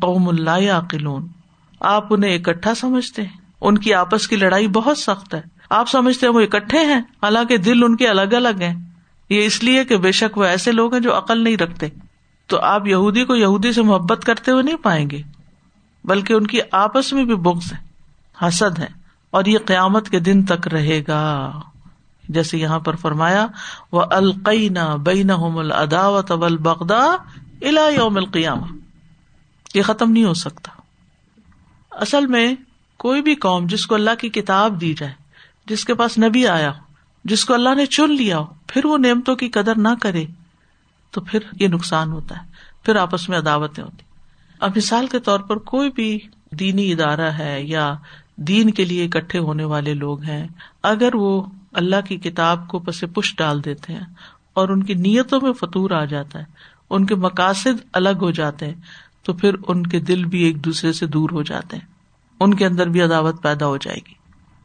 قوم 0.00 0.28
اللہ 0.28 0.70
عقلون 0.70 1.26
آپ 1.80 2.12
انہیں 2.12 2.34
اکٹھا 2.34 2.74
سمجھتے 2.74 3.22
ہیں۔ 3.22 3.36
ان 3.60 3.78
کی 3.78 3.94
آپس 3.94 4.28
کی 4.28 4.36
لڑائی 4.36 4.68
بہت 4.68 4.98
سخت 4.98 5.34
ہے۔ 5.34 5.42
آپ 5.70 5.88
سمجھتے 5.88 6.26
ہیں 6.26 6.34
وہ 6.34 6.40
اکٹھے 6.40 6.78
ہیں، 6.78 7.00
حالانکہ 7.22 7.56
دل 7.56 7.84
ان 7.84 7.96
کے 7.96 8.08
الگ 8.08 8.34
الگ 8.34 8.60
ہیں۔ 8.60 8.85
یہ 9.28 9.46
اس 9.46 9.62
لیے 9.64 9.84
کہ 9.84 9.96
بے 9.96 10.12
شک 10.12 10.38
وہ 10.38 10.44
ایسے 10.44 10.72
لوگ 10.72 10.92
ہیں 10.94 11.00
جو 11.00 11.16
عقل 11.18 11.44
نہیں 11.44 11.56
رکھتے۔ 11.56 11.88
تو 12.46 12.60
آپ 12.60 12.86
یہودی 12.86 13.24
کو 13.24 13.36
یہودی 13.36 13.72
سے 13.72 13.82
محبت 13.82 14.24
کرتے 14.24 14.50
ہوئے 14.50 14.62
نہیں 14.62 14.76
پائیں 14.76 15.10
گے، 15.10 15.22
بلکہ 16.04 16.32
ان 16.32 16.46
کی 16.46 16.58
آپس 16.72 17.12
میں 17.12 17.24
بھی 17.24 17.34
بغض 17.34 17.72
ہے 17.72 17.78
حسد 18.46 18.78
ہے 18.78 18.86
اور 19.30 19.44
یہ 19.44 19.58
قیامت 19.66 20.08
کے 20.10 20.20
دن 20.20 20.44
تک 20.44 20.68
رہے 20.68 21.00
گا۔ 21.08 21.52
جیسے 22.28 22.58
یہاں 22.58 22.78
پر 22.78 22.96
فرمایا 22.96 23.46
وہ 23.92 24.02
القینا 24.10 24.96
بین 24.96 25.30
الداوت 25.30 26.32
بغدا 26.32 27.04
الا 27.62 27.88
یوم 27.88 28.16
القیام 28.16 28.58
یہ 29.74 29.82
ختم 29.82 30.10
نہیں 30.10 30.24
ہو 30.24 30.34
سکتا۔ 30.34 30.72
اصل 31.90 32.26
میں 32.26 32.54
کوئی 32.96 33.22
بھی 33.22 33.34
قوم 33.34 33.66
جس 33.66 33.86
کو 33.86 33.94
اللہ 33.94 34.14
کی 34.18 34.28
کتاب 34.28 34.80
دی 34.80 34.94
جائے، 34.94 35.12
جس 35.66 35.84
کے 35.84 35.94
پاس 35.94 36.18
نبی 36.18 36.46
آیا 36.46 36.70
ہو، 36.70 36.80
جس 37.24 37.44
کو 37.44 37.54
اللہ 37.54 37.74
نے 37.74 37.86
چن 37.86 38.14
لیا 38.14 38.38
ہو 38.38 38.46
پھر 38.66 38.86
وہ 38.86 38.98
نعمتوں 38.98 39.36
کی 39.36 39.48
قدر 39.48 39.78
نہ 39.78 39.88
کرے 40.02 40.24
تو 41.10 41.20
پھر 41.20 41.40
یہ 41.60 41.68
نقصان 41.68 42.12
ہوتا 42.12 42.36
ہے، 42.36 42.46
پھر 42.82 42.96
آپس 42.96 43.28
میں 43.28 43.38
عداوتیں 43.38 43.84
ہوتی 43.84 44.02
اب 44.60 44.72
مثال 44.76 45.06
کے 45.06 45.20
طور 45.20 45.40
پر 45.40 45.56
کوئی 45.56 45.90
بھی 45.90 46.18
دینی 46.50 46.92
ادارہ 46.92 47.30
ہے 47.38 47.62
یا 47.62 47.94
دین 48.36 48.70
کے 48.70 48.84
لیے 48.84 49.04
اکٹھے 49.04 49.38
ہونے 49.38 49.64
والے 49.64 49.94
لوگ 49.94 50.22
ہیں، 50.22 50.46
اگر 50.82 51.14
وہ 51.14 51.42
اللہ 51.72 52.00
کی 52.08 52.16
کتاب 52.16 52.68
کو 52.68 52.78
پس 52.78 53.04
پش 53.14 53.36
ڈال 53.36 53.64
دیتے 53.64 53.92
ہیں 53.92 54.06
اور 54.54 54.68
ان 54.68 54.82
کی 54.82 54.94
نیتوں 54.94 55.40
میں 55.42 55.52
فطور 55.52 55.90
آ 55.90 56.04
جاتا 56.04 56.38
ہے، 56.38 56.44
ان 56.90 57.06
کے 57.06 57.14
مقاصد 57.14 57.84
الگ 57.92 58.18
ہو 58.20 58.30
جاتے 58.30 58.66
ہیں، 58.66 58.74
تو 59.22 59.32
پھر 59.32 59.54
ان 59.68 59.86
کے 59.86 60.00
دل 60.00 60.24
بھی 60.24 60.42
ایک 60.42 60.64
دوسرے 60.64 60.92
سے 60.92 61.06
دور 61.06 61.30
ہو 61.30 61.42
جاتے 61.42 61.76
ہیں، 61.76 61.86
ان 62.40 62.54
کے 62.54 62.66
اندر 62.66 62.88
بھی 62.88 63.02
عداوت 63.02 63.42
پیدا 63.42 63.66
ہو 63.66 63.76
جائے 63.76 63.96
گی۔ 63.96 64.14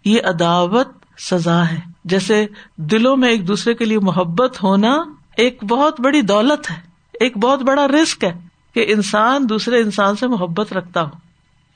یہ 0.05 0.21
عداوت 0.23 0.87
سزا 1.17 1.69
ہے۔ 1.69 1.90
جیسے 2.05 2.45
دلوں 2.77 3.17
میں 3.17 3.29
ایک 3.29 3.47
دوسرے 3.47 3.73
کے 3.73 3.85
لیے 3.85 3.99
محبت 3.99 4.63
ہونا 4.63 5.03
ایک 5.37 5.63
بہت 5.63 6.01
بڑی 6.01 6.21
دولت 6.21 6.71
ہے، 6.71 6.75
ایک 7.19 7.37
بہت 7.37 7.61
بڑا 7.61 7.87
رسک 7.87 8.23
ہے 8.23 8.33
کہ 8.73 8.85
انسان 8.87 9.49
دوسرے 9.49 9.79
انسان 9.79 10.15
سے 10.15 10.27
محبت 10.27 10.73
رکھتا 10.73 11.01
ہو۔ 11.01 11.09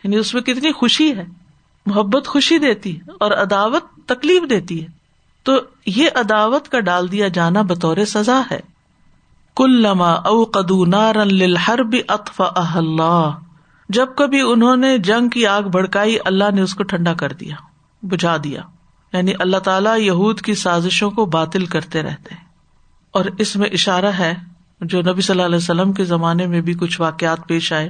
یعنی 0.03 0.15
اس 0.15 0.33
میں 0.33 0.41
کتنی 0.41 0.71
خوشی 0.71 1.15
ہے۔ 1.15 1.23
محبت 1.85 2.27
خوشی 2.27 2.57
دیتی 2.57 2.97
ہے 2.97 3.11
اور 3.19 3.31
عداوت 3.31 3.83
تکلیف 4.05 4.49
دیتی 4.49 4.81
ہے۔ 4.81 4.88
تو 5.43 5.53
یہ 5.85 6.09
عداوت 6.15 6.69
کا 6.69 6.79
ڈال 6.79 7.11
دیا 7.11 7.27
جانا 7.27 7.61
بطور 7.61 7.97
سزا 8.07 8.41
ہے۔ 8.51 8.59
کل 9.55 9.81
لما 9.81 10.11
او 10.11 10.43
قدو 10.43 10.85
نار 10.85 11.77
بھی 11.77 12.01
اطف 12.07 12.41
اللہ۔ 12.55 13.31
جب 13.89 14.07
کبھی 14.17 14.41
انہوں 14.41 14.75
نے 14.75 14.97
جنگ 14.97 15.29
کی 15.29 15.47
آگ 15.47 15.61
بڑکائی 15.61 16.17
اللہ 16.25 16.43
نے 16.53 16.61
اس 16.61 16.75
کو 16.75 16.83
ٹھنڈا 16.83 17.13
کر 17.13 17.33
دیا، 17.33 17.55
بجھا 18.01 18.38
دیا۔ 18.43 18.61
یعنی 19.15 19.32
اللہ 19.39 19.58
تعالیٰ 19.58 19.99
یہود 19.99 20.41
کی 20.41 20.56
سازشوں 20.56 21.12
کو 21.12 21.25
باطل 21.25 21.65
کرتے 21.65 22.04
رہتے 22.04 22.36
اور 23.12 23.25
اس 23.38 23.56
میں 23.56 23.69
اشارہ 23.69 24.06
ہے 24.06 24.34
جو 24.82 25.01
نبی 25.01 25.21
صلی 25.21 25.34
اللہ 25.34 25.45
علیہ 25.45 25.56
وسلم 25.56 25.93
کے 25.93 26.04
زمانے 26.04 26.47
میں 26.47 26.62
بھی 26.62 26.73
کچھ 26.73 27.01
واقعات 27.01 27.47
پیش 27.47 27.73
آئے، 27.73 27.89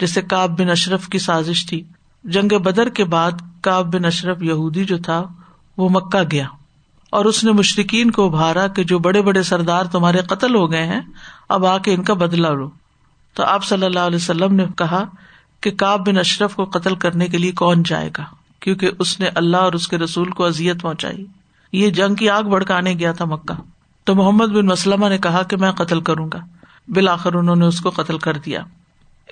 جیسے 0.00 0.22
کاب 0.22 0.60
بن 0.60 0.70
اشرف 0.70 1.08
کی 1.08 1.18
سازش 1.18 1.66
تھی۔ 1.66 1.82
جنگ 2.24 2.58
بدر 2.58 2.88
کے 2.88 3.04
بعد 3.04 3.30
کاب 3.60 3.94
بن 3.94 4.04
اشرف 4.04 4.42
یہودی 4.42 4.84
جو 4.84 4.98
تھا، 4.98 5.24
وہ 5.76 5.88
مکہ 5.88 6.22
گیا۔ 6.32 6.46
اور 7.10 7.24
اس 7.24 7.44
نے 7.44 7.52
مشرقین 7.52 8.10
کو 8.10 8.26
ابھارا 8.26 8.66
کہ 8.66 8.84
جو 8.84 8.98
بڑے 8.98 9.22
بڑے 9.22 9.42
سردار 9.42 9.84
تمہارے 9.84 10.18
قتل 10.18 10.54
ہو 10.54 10.72
گئے 10.72 10.86
ہیں، 10.86 11.00
اب 11.48 11.66
آ 11.66 11.78
کے 11.78 11.94
ان 11.94 12.02
کا 12.02 12.14
بدلا 12.14 12.50
لو۔ 12.50 12.70
تو 13.34 13.42
آپ 13.42 13.64
صلی 13.64 13.86
اللہ 13.86 14.00
علیہ 14.00 14.16
وسلم 14.16 14.54
نے 14.54 14.64
کہا 14.76 15.04
کہ 15.60 15.70
کاب 15.70 16.06
بن 16.06 16.18
اشرف 16.18 16.54
کو 16.54 16.64
قتل 16.64 16.94
کرنے 16.94 17.26
کے 17.26 17.38
لیے 17.38 17.52
کون 17.52 17.82
جائے 17.82 18.10
گا؟ 18.18 18.24
کیونکہ 18.60 18.90
اس 18.98 19.20
نے 19.20 19.28
اللہ 19.34 19.56
اور 19.56 19.72
اس 19.72 19.88
کے 19.88 19.98
رسول 19.98 20.30
کو 20.30 20.44
ازیت 20.44 20.82
پہنچائی۔ 20.82 21.24
یہ 21.72 21.90
جنگ 21.90 22.14
کی 22.14 22.30
آگ 22.30 22.42
بڑکانے 22.42 22.94
گیا 22.98 23.12
تھا 23.12 23.24
مکہ۔ 23.24 23.60
تو 24.04 24.14
محمد 24.14 24.46
بن 24.46 24.66
مسلمہ 24.66 25.08
نے 25.08 25.18
کہا 25.18 25.42
کہ 25.42 25.56
میں 25.56 25.72
قتل 25.72 26.00
کروں 26.00 26.28
گا۔ 26.32 26.38
بالآخر 26.88 27.34
انہوں 27.34 27.56
نے 27.56 27.66
اس 27.66 27.80
کو 27.80 27.90
قتل 27.90 28.18
کر 28.18 28.32
دیا۔ 28.32 28.60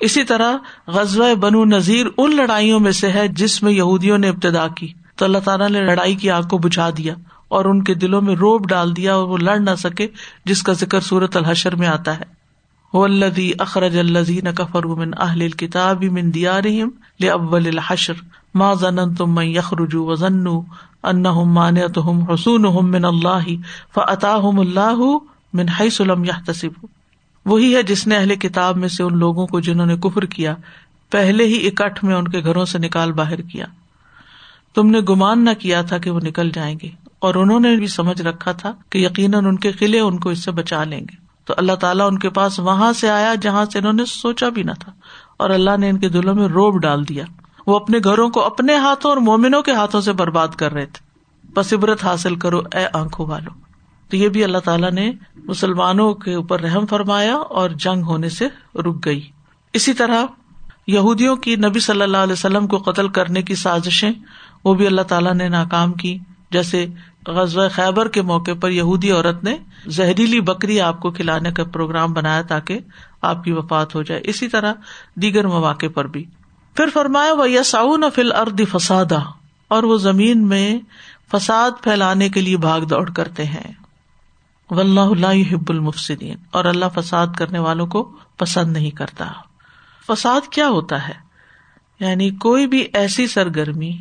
اسی 0.01 0.25
طرح 0.25 0.57
غزوہ 0.87 1.35
بنو 1.35 1.65
نذیر 1.65 2.07
ان 2.19 2.37
لڑائیوں 2.37 2.81
میں 2.81 2.93
سے 2.93 3.13
ہے 3.13 3.29
جس 3.29 3.63
میں 3.63 3.73
یہودیوں 3.73 4.19
نے 4.19 4.29
ابتدا 4.29 4.69
کی۔ 4.69 4.93
تو 5.17 5.25
اللہ 5.25 5.39
تعالیٰ 5.39 5.71
نے 5.71 5.81
لڑائی 5.81 6.15
کی 6.15 6.31
آگ 6.31 6.43
کو 6.43 6.59
بجھا 6.59 6.91
دیا 6.91 7.15
اور 7.49 7.65
ان 7.65 7.85
کے 7.85 7.95
دلوں 7.95 8.23
میں 8.23 8.37
روب 8.37 8.69
ڈال 8.69 8.97
دیا 8.97 9.15
اور 9.15 9.29
وہ 9.29 9.39
لڑ 9.39 9.59
نہ 9.59 9.75
سکے، 9.79 10.07
جس 10.45 10.63
کا 10.63 10.73
ذکر 10.73 11.01
سورت 11.01 11.37
الحشر 11.37 11.75
میں 11.75 11.89
آتا 11.89 12.19
ہے۔ 12.19 12.45
الدی 12.93 13.53
اخرج 13.59 13.99
الزین 13.99 14.55
کفر 14.55 14.87
من 14.87 15.11
اہل 15.19 15.49
کتاب 15.49 16.05
من 16.05 16.35
دیارہم 16.35 16.89
لأول 17.21 17.67
الحشر۔ 17.67 18.13
ما 18.55 18.73
ظننتم 18.81 19.35
من 19.35 19.47
یخرجوا 19.49 20.11
وظنوا 20.11 20.61
انہم 21.05 21.55
مانعتهم 21.55 22.27
حصونهم 22.29 22.91
من 22.91 23.05
اللہ 23.07 23.49
فاتاہم 23.95 24.61
اللہ 24.61 25.03
من 25.53 25.73
حیث 25.79 26.01
لم 26.03 26.25
يحتسبوا۔ 26.25 26.93
وہی 27.47 27.75
ہے 27.75 27.83
جس 27.89 28.07
نے 28.07 28.17
اہل 28.17 28.35
کتاب 28.43 28.77
میں 28.83 28.89
سے 28.93 29.03
ان 29.03 29.19
لوگوں 29.19 29.47
کو 29.47 29.61
جنہوں 29.65 29.87
نے 29.87 29.97
کفر 30.05 30.27
کیا، 30.35 30.55
پہلے 31.13 31.45
ہی 31.47 31.59
اکٹھ 31.69 32.05
میں 32.05 32.15
ان 32.17 32.29
کے 32.29 32.43
گھروں 32.43 32.65
سے 32.67 32.79
نکال 32.81 33.13
باہر 33.19 33.41
کیا۔ 33.51 33.67
تم 34.75 34.91
نے 34.91 35.01
گمان 35.09 35.45
نہ 35.45 35.55
کیا 35.61 35.83
تھا 35.91 35.99
کہ 35.99 36.11
وہ 36.11 36.21
نکل 36.23 36.51
جائیں 36.55 36.75
گے، 36.83 36.91
اور 37.19 37.35
انہوں 37.43 37.61
نے 37.61 37.75
بھی 37.77 37.87
سمجھ 37.89 38.21
رکھا 38.23 38.53
تھا 38.63 38.73
کہ 38.91 38.99
یقیناً 38.99 39.47
ان 39.47 39.59
کے 39.59 39.73
قلعے 39.73 40.01
ان 40.01 40.19
کو 40.19 40.31
اس 40.31 40.45
سے 40.45 40.51
بچا 40.53 40.83
لیں 40.85 41.01
گے۔ 41.01 41.17
تو 41.47 41.55
اللہ 41.59 41.77
تعالیٰ 41.81 42.07
ان 42.09 42.19
کے 42.19 42.31
پاس 42.37 42.59
وہاں 42.67 42.93
سے 43.01 43.09
آیا 43.11 43.35
جہاں 43.43 43.65
سے 43.73 43.79
انہوں 43.79 43.93
نے 43.93 44.05
سوچا 44.09 44.49
بھی 44.49 44.63
نہ 44.63 44.73
تھا، 44.81 44.93
اور 45.37 45.51
اللہ 45.51 45.77
نے 45.79 45.89
ان 45.91 45.99
کے 45.99 46.09
دلوں 46.09 46.35
میں 46.35 46.49
روب 46.51 46.81
ڈال 46.83 47.09
دیا۔ 47.09 47.25
وہ 47.67 47.77
اپنے 47.77 47.99
گھروں 48.05 48.29
کو 48.29 48.45
اپنے 48.45 48.77
ہاتھوں 48.77 49.11
اور 49.11 49.19
مومنوں 49.19 49.63
کے 49.63 49.73
ہاتھوں 49.73 50.01
سے 50.01 50.13
برباد 50.13 50.49
کر 50.49 50.73
رہے 50.73 50.87
تھے۔ 50.87 51.15
بس 51.55 51.73
عبرت 51.73 52.05
حاصل 52.05 52.37
کرو، 52.37 52.59
اے 52.59 52.87
آنکھوں 52.93 53.27
والو۔ 53.27 53.51
تو 54.11 54.17
یہ 54.17 54.29
بھی 54.29 54.45
اللہ 54.45 54.59
تعالیٰ 54.59 54.91
نے 54.91 55.13
مسلمانوں 55.37 56.15
کے 56.15 56.35
اوپر 56.35 56.61
رحم 56.61 56.87
فرمایا 56.87 57.37
اور 57.37 57.71
جنگ 57.71 58.03
ہونے 58.03 58.29
سے 58.29 58.47
رک 58.75 59.05
گئی۔ 59.05 59.29
اسی 59.73 59.93
طرح 59.93 60.25
یہودیوں 60.87 61.37
کی 61.37 61.57
نبی 61.57 61.81
صلی 61.81 62.03
اللہ 62.03 62.17
علیہ 62.17 62.33
وسلم 62.33 62.67
کو 62.67 62.79
قتل 62.79 63.09
کرنے 63.09 63.43
کی 63.43 63.55
سازشیں، 63.55 64.11
وہ 64.65 64.75
بھی 64.75 64.87
اللہ 64.87 65.03
تعالیٰ 65.03 65.35
نے 65.35 65.49
ناکام 65.49 65.93
کی۔ 65.93 66.19
جیسے 66.51 66.87
غزوہ 67.27 67.69
خیبر 67.69 68.09
کے 68.09 68.23
موقع 68.23 68.51
پر 68.61 68.71
یہودی 68.71 69.11
عورت 69.11 69.45
نے 69.45 69.57
زہریلی 69.87 70.41
بکری 70.41 70.81
آپ 70.81 71.01
کو 71.01 71.11
کھلانے 71.11 71.53
کا 71.53 71.65
پروگرام 71.65 72.13
بنایا 72.13 72.43
تاکہ 72.43 72.79
آپ 73.23 73.45
کی 73.45 73.53
وفات 73.53 73.95
ہو 73.95 74.03
جائے۔ 74.03 74.21
اسی 74.25 74.49
طرح 74.49 74.73
دیگر 75.15 75.47
مواقع 75.47 75.87
پر 75.95 76.07
بھی۔ 76.07 76.25
پھر 76.75 76.85
فرمایا 76.93 77.33
وہ 77.33 77.51
یساؤن 77.51 78.05
فل 78.15 78.33
ارد 78.33 78.61
فسادا 78.73 79.19
اور 79.69 79.83
وہ 79.83 79.99
زمین 79.99 80.49
میں 80.49 80.79
فساد 81.33 81.71
پھیلانے 81.83 82.29
کے 82.29 82.41
لیے 82.41 82.57
بھاگ 82.57 82.81
دوڑ 82.81 83.11
کرتے 83.11 83.45
ہیں۔ 83.45 83.73
و 84.71 84.81
اللہ 84.81 85.55
ہب 85.55 85.65
المفسدین 85.69 86.37
اور 86.51 86.65
اللہ 86.65 86.85
فساد 86.95 87.27
کرنے 87.39 87.59
والوں 87.59 87.87
کو 87.87 88.13
پسند 88.37 88.73
نہیں 88.73 88.91
کرتا۔ 88.91 89.33
فساد 90.07 90.41
کیا 90.53 90.69
ہوتا 90.69 91.09
ہے؟ 91.09 91.15
یعنی 92.01 92.31
کوئی 92.31 92.67
بھی 92.67 92.87
ایسی 92.93 93.27
سرگرمی، 93.27 93.99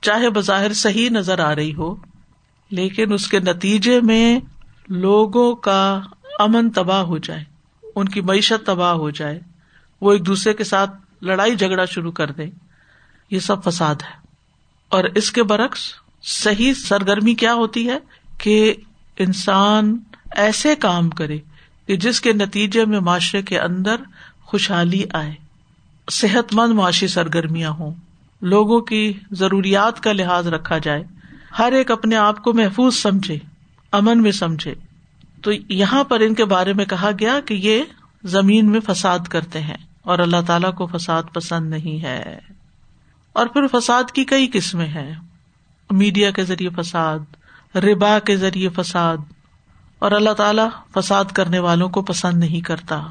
چاہے 0.00 0.30
بظاہر 0.30 0.72
صحیح 0.72 1.10
نظر 1.10 1.38
آ 1.38 1.54
رہی 1.54 1.74
ہو، 1.74 1.94
لیکن 2.70 3.12
اس 3.12 3.28
کے 3.28 3.40
نتیجے 3.40 4.00
میں 4.00 4.40
لوگوں 4.88 5.54
کا 5.54 6.00
امن 6.38 6.70
تباہ 6.70 7.00
ہو 7.00 7.18
جائے، 7.18 7.44
ان 7.94 8.08
کی 8.08 8.20
معیشت 8.20 8.66
تباہ 8.66 8.92
ہو 8.92 9.10
جائے، 9.10 9.40
وہ 10.00 10.12
ایک 10.12 10.26
دوسرے 10.26 10.54
کے 10.54 10.64
ساتھ 10.64 10.90
لڑائی 11.26 11.56
جھگڑا 11.56 11.84
شروع 11.84 12.12
کر 12.12 12.30
دے 12.30 12.46
یہ 13.30 13.38
سب 13.38 13.64
فساد 13.64 13.94
ہے۔ 13.94 14.26
اور 14.88 15.04
اس 15.04 15.32
کے 15.32 15.42
برعکس 15.42 15.78
صحیح 16.22 16.72
سرگرمی 16.72 17.34
کیا 17.34 17.54
ہوتی 17.54 17.90
ہے 17.90 17.98
کہ 18.38 18.74
انسان 19.18 19.98
ایسے 20.36 20.76
کام 20.76 21.10
کرے 21.10 21.38
کہ 21.86 21.96
جس 21.96 22.20
کے 22.20 22.32
نتیجے 22.32 22.84
میں 22.84 23.00
معاشرے 23.00 23.42
کے 23.42 23.60
اندر 23.60 23.96
خوشحالی 24.42 25.04
آئے۔ 25.12 25.34
صحت 26.10 26.54
مند 26.54 26.72
معاشی 26.72 27.06
سرگرمیاں 27.06 27.70
ہوں۔ 27.70 27.94
لوگوں 28.40 28.80
کی 28.80 29.12
ضروریات 29.30 30.02
کا 30.02 30.12
لحاظ 30.12 30.48
رکھا 30.48 30.78
جائے۔ 30.78 31.04
ہر 31.58 31.72
ایک 31.72 31.90
اپنے 31.90 32.16
آپ 32.16 32.42
کو 32.42 32.52
محفوظ 32.52 32.96
سمجھے، 32.96 33.38
امن 33.92 34.22
میں 34.22 34.32
سمجھے۔ 34.32 34.74
تو 35.42 35.50
یہاں 35.68 36.04
پر 36.04 36.20
ان 36.20 36.34
کے 36.34 36.44
بارے 36.44 36.72
میں 36.72 36.84
کہا 36.84 37.10
گیا 37.20 37.40
کہ 37.40 37.54
یہ 37.54 37.82
زمین 38.24 38.70
میں 38.70 38.80
فساد 38.80 39.18
کرتے 39.18 39.60
ہیں۔ 39.60 39.76
اور 40.06 40.18
اللہ 40.18 40.36
تعالی 40.46 40.66
کو 40.76 40.86
فساد 40.86 41.22
پسند 41.32 41.70
نہیں 41.70 42.02
ہے۔ 42.02 42.38
اور 43.32 43.46
پھر 43.46 43.66
فساد 43.72 44.10
کی 44.10 44.24
کئی 44.24 44.48
قسمیں 44.52 44.86
ہیں۔ 44.86 45.14
میڈیا 45.90 46.30
کے 46.30 46.44
ذریعے 46.44 46.82
فساد، 46.82 47.18
ربا 47.76 48.18
کے 48.18 48.36
ذریعے 48.36 48.68
فساد، 48.68 49.16
اور 49.98 50.12
اللہ 50.12 50.30
تعالی 50.30 50.62
فساد 50.94 51.24
کرنے 51.24 51.58
والوں 51.58 51.88
کو 51.88 52.02
پسند 52.02 52.38
نہیں 52.38 52.60
کرتا۔ 52.60 53.02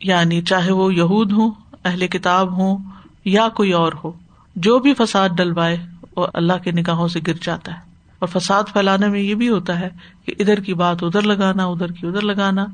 یعنی 0.00 0.42
چاہے 0.42 0.72
وہ 0.72 0.94
یہود 0.94 1.32
ہوں، 1.32 1.50
اہل 1.84 2.06
کتاب 2.06 2.52
ہوں، 2.52 2.78
یا 3.24 3.48
کوئی 3.48 3.72
اور 3.72 3.92
ہو، 4.04 4.12
جو 4.56 4.78
بھی 4.78 4.94
فساد 4.94 5.28
ڈلوائے، 5.28 5.76
وہ 6.16 6.26
اللہ 6.34 6.52
کے 6.64 6.70
نگاہوں 6.70 7.08
سے 7.08 7.20
گر 7.26 7.34
جاتا 7.42 7.72
ہے۔ 7.72 7.80
اور 8.18 8.28
فساد 8.28 8.62
پھیلانے 8.72 9.08
میں 9.08 9.20
یہ 9.20 9.34
بھی 9.34 9.48
ہوتا 9.48 9.80
ہے 9.80 9.88
کہ 10.24 10.34
ادھر 10.38 10.60
کی 10.60 10.74
بات 10.74 11.02
ادھر 11.02 11.22
لگانا، 11.22 11.64
ادھر 11.64 11.92
کی 11.92 12.06
ادھر 12.06 12.20
لگانا، 12.20 12.66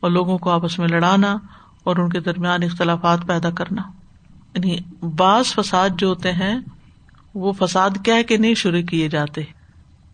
اور 0.00 0.10
لوگوں 0.10 0.38
کو 0.38 0.50
آپس 0.50 0.78
میں 0.78 0.88
لڑانا 0.88 1.36
اور 1.84 1.96
ان 1.96 2.08
کے 2.08 2.20
درمیان 2.20 2.62
اختلافات 2.62 3.26
پیدا 3.26 3.50
کرنا۔ 3.50 3.82
یعنی 4.54 4.76
بعض 5.02 5.46
فساد 5.46 5.88
جو 5.98 6.08
ہوتے 6.08 6.32
ہیں، 6.32 6.60
وہ 7.34 7.52
فساد 7.52 7.90
کہہ 8.04 8.22
کے 8.28 8.36
نہیں 8.36 8.54
شروع 8.54 8.82
کیے 8.82 9.08
جاتے۔ 9.08 9.40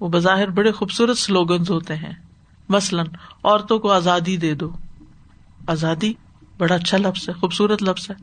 وہ 0.00 0.09
بظاہر 0.09 0.50
بڑے 0.50 0.72
خوبصورت 0.72 1.18
سلوگنز 1.18 1.70
ہوتے 1.70 1.96
ہیں۔ 1.96 2.12
مثلاً، 2.68 3.07
عورتوں 3.44 3.78
کو 3.78 3.92
آزادی 3.92 4.37
دے 4.37 4.54
دو۔ 4.54 4.70
آزادی 5.66 6.12
بڑا 6.59 6.74
اچھا 6.74 6.98
لفظ 6.98 7.28
ہے، 7.28 7.35
خوبصورت 7.35 7.83
لفظ 7.83 8.11
ہے۔ 8.11 8.14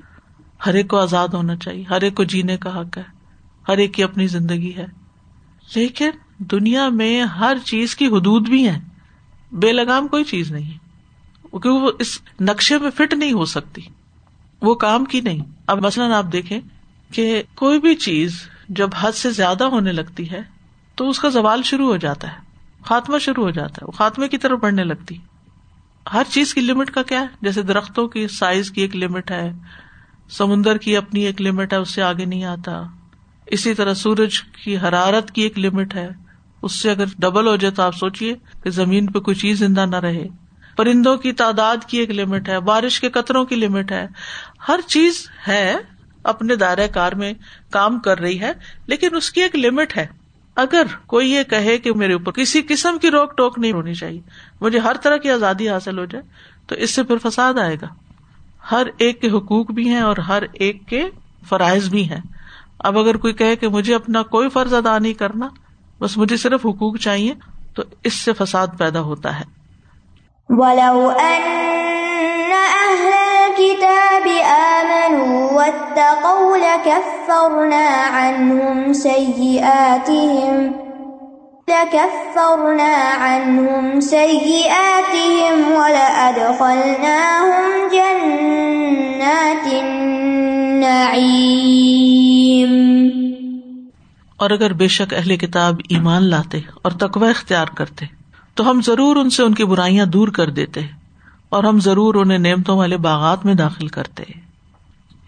ہر 0.66 0.74
ایک 0.74 0.88
کو 0.88 0.98
آزاد 0.98 1.28
ہونا 1.28 1.56
چاہیے، 1.56 1.84
ہر 1.90 2.02
ایک 2.02 2.16
کو 2.16 2.24
جینے 2.24 2.58
کا 2.58 2.82
حق 2.82 2.98
ہے، 2.98 3.04
ہر 3.68 3.78
ایک 3.78 3.94
کی 3.94 4.04
اپنی 4.04 4.28
زندگی 4.28 4.76
ہے۔ 4.76 4.86
لیکن 5.76 6.10
دنیا 6.38 6.90
میں 6.90 7.22
ہر 7.22 7.58
چیز 7.66 7.96
کی 7.96 8.08
حدود 8.08 8.50
بھی 8.50 8.70
ہے 8.70 8.80
بے 9.52 9.72
لگام 9.72 10.08
کوئی 10.08 10.24
چیز 10.24 10.52
نہیں۔ 10.52 10.85
کیونکہ 11.52 11.70
وہ 11.70 11.92
اس 12.00 12.20
نقشے 12.42 12.78
میں 12.78 12.92
فٹ 12.98 13.14
نہیں 13.14 13.34
ہو 13.34 13.46
سکتی۔ 13.46 13.82
وہ 14.62 14.76
کام 14.76 15.06
کی 15.06 15.22
نہیں۔ 15.22 15.40
اب 15.68 15.86
مثلاً 15.86 16.12
آپ 16.12 16.26
دیکھیں 16.32 16.60
کہ 17.12 17.44
کوئی 17.56 17.80
بھی 17.80 17.96
چیز 17.96 18.50
جب 18.70 18.90
حد 19.00 19.12
سے 19.12 19.32
زیادہ 19.32 19.64
ہونے 19.64 19.92
لگتی 19.92 20.32
ہے 20.32 20.42
تو 20.96 21.10
اس 21.10 21.20
کا 21.20 21.30
زوال 21.30 21.64
شروع 21.64 21.86
ہو 21.86 21.98
جاتا 21.98 22.28
ہے۔ 22.28 22.38
خاتمہ 22.86 23.18
شروع 23.18 23.44
ہو 23.44 23.50
جاتا 23.50 23.74
ہے۔ 23.74 23.86
وہ 23.86 23.92
خاتمے 23.92 24.28
کی 24.28 24.38
طرف 24.38 24.60
بڑھنے 24.60 24.84
لگتی۔ 24.84 25.18
ہر 26.14 26.24
چیز 26.30 26.54
کی 26.54 26.62
لمٹ 26.62 26.92
کا 26.92 27.04
کیا 27.04 27.22
ہے؟ 27.22 27.28
جیسے 27.42 27.62
درختوں 27.62 28.08
کی 28.08 28.28
سائز 28.28 28.72
کی 28.72 28.82
ایک 28.82 28.96
لمٹ 28.96 29.32
ہے، 29.32 29.52
سمندر 30.30 30.78
کی 30.78 30.98
اپنی 30.98 31.22
ایک 31.22 31.42
لمٹ 31.42 31.74
ہے، 31.74 31.78
اس 31.78 31.90
سے 31.90 32.02
آگے 32.02 32.26
نہیں 32.26 32.44
آتا۔ 32.44 32.84
اسی 33.46 33.74
طرح 33.74 33.94
سورج 33.94 34.42
کی 34.42 34.78
حرارت 34.78 35.32
کی 35.32 35.42
ایک 35.42 35.60
لمٹ 35.60 35.96
ہے۔ 35.96 36.10
اس 36.62 36.72
سے 36.72 36.92
اگر 36.92 37.06
ڈبل 37.20 37.48
ہو 37.48 37.56
جائے 37.56 37.72
تو 37.72 37.84
آپ 37.84 37.96
سوچیے 37.96 38.36
کہ 38.64 38.70
زمین 38.70 39.06
پہ 39.06 39.20
کوئی 39.20 39.36
چیز 39.36 39.60
زندہ 39.60 39.86
نہ 39.86 39.96
رہے۔ 39.96 40.28
پرندوں 40.76 41.18
کی 41.18 41.32
تعداد 41.32 41.78
کی 41.88 41.98
ایک 41.98 42.12
لمٹ 42.12 42.50
ہے، 42.50 42.60
بارش 42.60 43.00
کے 43.00 43.10
قطروں 43.10 43.46
کی 43.46 43.56
لمٹ 43.56 43.92
ہے۔ 43.92 44.08
ہر 44.68 44.80
چیز 44.88 45.30
ہے، 45.48 45.76
اپنے 46.24 46.56
دائرۂ 46.56 46.86
کار 46.94 47.12
میں 47.12 47.34
کام 47.70 48.00
کر 48.00 48.20
رہی 48.20 48.40
ہے، 48.40 48.52
لیکن 48.88 49.16
اس 49.16 49.32
کی 49.32 49.42
ایک 49.42 49.56
لمٹ 49.56 49.98
ہے۔ 49.98 50.08
اگر 50.56 50.84
کوئی 51.06 51.32
یہ 51.32 51.44
کہے 51.44 51.78
کہ 51.78 51.94
میرے 51.94 52.14
اوپر 52.14 52.32
کسی 52.32 52.62
قسم 52.62 52.98
کی 53.02 53.12
روک 53.12 53.38
ٹوک 53.38 53.60
نہیں 53.60 53.72
ہونی 53.72 53.94
چاہیے، 53.94 54.22
مجھے 54.62 54.80
ہر 54.80 54.96
طرح 55.04 55.18
کی 55.18 55.30
آزادی 55.30 55.70
حاصل 55.70 56.00
ہو 56.00 56.06
جائے، 56.06 56.24
تو 56.68 56.76
اس 56.76 56.92
سے 56.92 57.04
پھر 57.04 57.18
فساد 57.18 57.54
آئے 57.54 57.76
گا۔ 57.82 57.88
ہر 58.72 58.88
ایک 58.98 59.22
کے 59.22 59.30
حقوق 59.30 59.72
بھی 59.72 59.90
ہیں 59.90 60.02
اور 60.02 60.18
ہر 60.18 60.44
ایک 60.54 60.88
کے 60.88 61.10
فرائض 61.50 61.90
بھی 61.90 62.10
ہیں۔ 62.10 62.22
اب 62.80 62.98
اگر 62.98 63.18
کوئی 63.18 63.34
کہے 63.34 63.56
کہ 63.56 63.68
مجھے 63.68 63.96
اپنا 63.96 64.24
کوئی 64.24 64.50
فرض 64.50 64.74
ادا 64.74 64.98
نہیں 64.98 65.14
کرنا، 65.14 65.48
بس 66.00 66.18
مجھے 66.18 66.38
صرف 66.38 66.66
حقوق 66.66 66.98
چاہیے، 66.98 67.34
تو 67.74 67.84
اس 68.04 68.14
سے 68.14 68.34
فساد 68.34 68.68
پیدا 68.78 69.02
ہوتا 69.02 69.40
ہے۔ 69.40 69.65
وَلَوْ 70.50 71.10
أَنَّ 71.10 72.52
أَهْلَ 72.54 73.14
الْكِتَابِ 73.14 74.28
آمَنُوا 74.46 75.52
وَاتَّقَوْا 75.52 76.58
لَكَفَّرْنَا 76.58 77.88
عَنْهُمْ 77.88 78.94
سَيِّئَاتِهِمْ، 78.94 80.74
لَكَفَّرْنَا 81.68 82.94
عَنْهُمْ 83.18 84.00
سَيِّئَاتِهِمْ 84.00 85.72
وَلَأَدْخَلْنَاهُمْ 85.72 86.78
جَنَّاتِ 87.92 89.68
النَّعِيمِ. 89.74 91.06
اور 94.38 94.50
اگر 94.50 94.74
بے 94.74 94.88
شک 94.88 95.14
اہل 95.14 95.38
کتاب 95.38 95.76
ایمان 95.90 96.24
لاتے 96.24 96.60
اور 96.82 96.92
تقوی 96.92 97.30
اختیار 97.30 97.66
کرتے 97.66 98.25
تو 98.56 98.70
ہم 98.70 98.82
ضرور 98.82 99.16
ان 99.16 99.30
سے 99.30 99.44
ان 99.44 99.54
کی 99.54 99.66
برائیاں 99.66 100.06
دور 100.06 100.28
کر 100.28 100.50
دیتے 100.50 100.82
اور 101.50 101.64
ہم 101.64 101.80
ضرور 101.80 102.16
انہیں 102.16 102.38
نعمتوں 102.38 102.78
والے 102.78 102.98
باغات 102.98 103.46
میں 103.46 103.54
داخل 103.54 103.88
کرتے۔ 103.88 104.24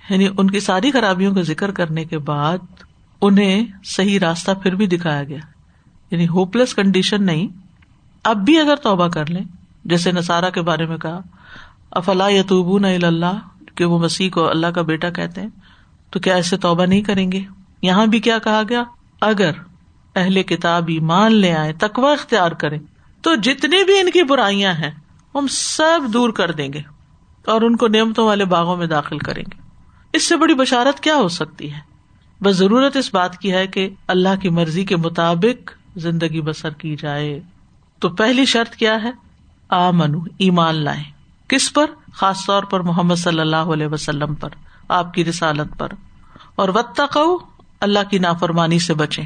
یعنی 0.09 0.27
ان 0.37 0.51
کی 0.51 0.59
ساری 0.59 0.91
خرابیوں 0.91 1.35
کا 1.35 1.41
ذکر 1.41 1.71
کرنے 1.71 2.05
کے 2.05 2.17
بعد 2.17 2.57
انہیں 3.21 3.65
صحیح 3.85 4.19
راستہ 4.19 4.51
پھر 4.63 4.75
بھی 4.75 4.87
دکھایا 4.87 5.23
گیا۔ 5.23 5.37
یعنی 6.11 6.27
ہوپ 6.27 6.57
کنڈیشن 6.75 7.23
نہیں۔ 7.23 7.47
اب 8.23 8.37
بھی 8.37 8.59
اگر 8.59 8.75
توبہ 8.75 9.07
کر 9.07 9.29
لیں، 9.29 9.43
جیسے 9.85 10.11
نسارا 10.11 10.49
کے 10.49 10.61
بارے 10.61 10.85
میں 10.85 10.97
کہا، 10.97 11.19
افلا 11.91 12.29
یتوبون 12.29 12.85
اللہ 12.85 13.39
کہ 13.75 13.85
وہ 13.85 13.99
مسیح 13.99 14.29
کو 14.29 14.49
اللہ 14.49 14.67
کا 14.67 14.81
بیٹا 14.81 15.09
کہتے 15.09 15.41
ہیں، 15.41 15.49
تو 16.09 16.19
کیا 16.19 16.35
ایسے 16.35 16.57
توبہ 16.57 16.85
نہیں 16.85 17.01
کریں 17.01 17.31
گے؟ 17.31 17.39
یہاں 17.81 18.05
بھی 18.05 18.19
کیا 18.19 18.39
کہا 18.39 18.61
گیا؟ 18.69 18.83
اگر 19.21 19.51
اہل 20.15 20.43
کتاب 20.43 20.85
ایمان 20.87 21.35
لے 21.35 21.53
آئے 21.53 21.73
تکوا 21.73 22.11
اختیار 22.11 22.51
کریں 22.51 22.79
تو 23.21 23.35
جتنی 23.35 23.83
بھی 23.83 23.99
ان 23.99 24.11
کی 24.11 24.23
برائیاں 24.23 24.73
ہیں، 24.73 24.91
ہم 25.35 25.47
سب 25.49 25.99
دور 26.13 26.29
کر 26.29 26.51
دیں 26.51 26.73
گے 26.73 26.81
اور 27.45 27.61
ان 27.61 27.75
کو 27.75 27.87
نعمتوں 27.87 28.27
والے 28.27 28.45
باغوں 28.45 28.77
میں 28.77 28.87
داخل 28.87 29.17
کریں 29.17 29.43
گے۔ 29.43 29.61
اس 30.13 30.27
سے 30.27 30.35
بڑی 30.35 30.53
بشارت 30.53 30.99
کیا 30.99 31.15
ہو 31.15 31.27
سکتی 31.27 31.73
ہے؟ 31.73 31.79
بس 32.43 32.55
ضرورت 32.55 32.97
اس 32.97 33.13
بات 33.13 33.37
کی 33.37 33.53
ہے 33.53 33.67
کہ 33.67 33.89
اللہ 34.07 34.41
کی 34.41 34.49
مرضی 34.49 34.85
کے 34.85 34.95
مطابق 34.95 35.71
زندگی 35.95 36.41
بسر 36.41 36.69
کی 36.69 36.95
جائے۔ 36.95 37.39
تو 37.99 38.09
پہلی 38.09 38.45
شرط 38.45 38.75
کیا 38.75 39.03
ہے؟ 39.03 39.11
آ 39.69 39.91
منو 39.91 40.19
ایمان 40.37 40.75
لائے 40.75 41.03
کس 41.47 41.73
پر؟ 41.73 41.85
خاص 42.13 42.45
طور 42.45 42.63
پر 42.63 42.79
محمد 42.79 43.15
صلی 43.15 43.39
اللہ 43.39 43.55
علیہ 43.55 43.87
وسلم 43.87 44.35
پر، 44.35 44.49
آپ 44.87 45.13
کی 45.13 45.25
رسالت 45.25 45.77
پر۔ 45.77 45.87
اور 46.55 46.69
وط 46.69 47.01
اللہ 47.79 47.99
کی 48.09 48.19
نافرمانی 48.19 48.79
سے 48.79 48.93
بچے 48.93 49.21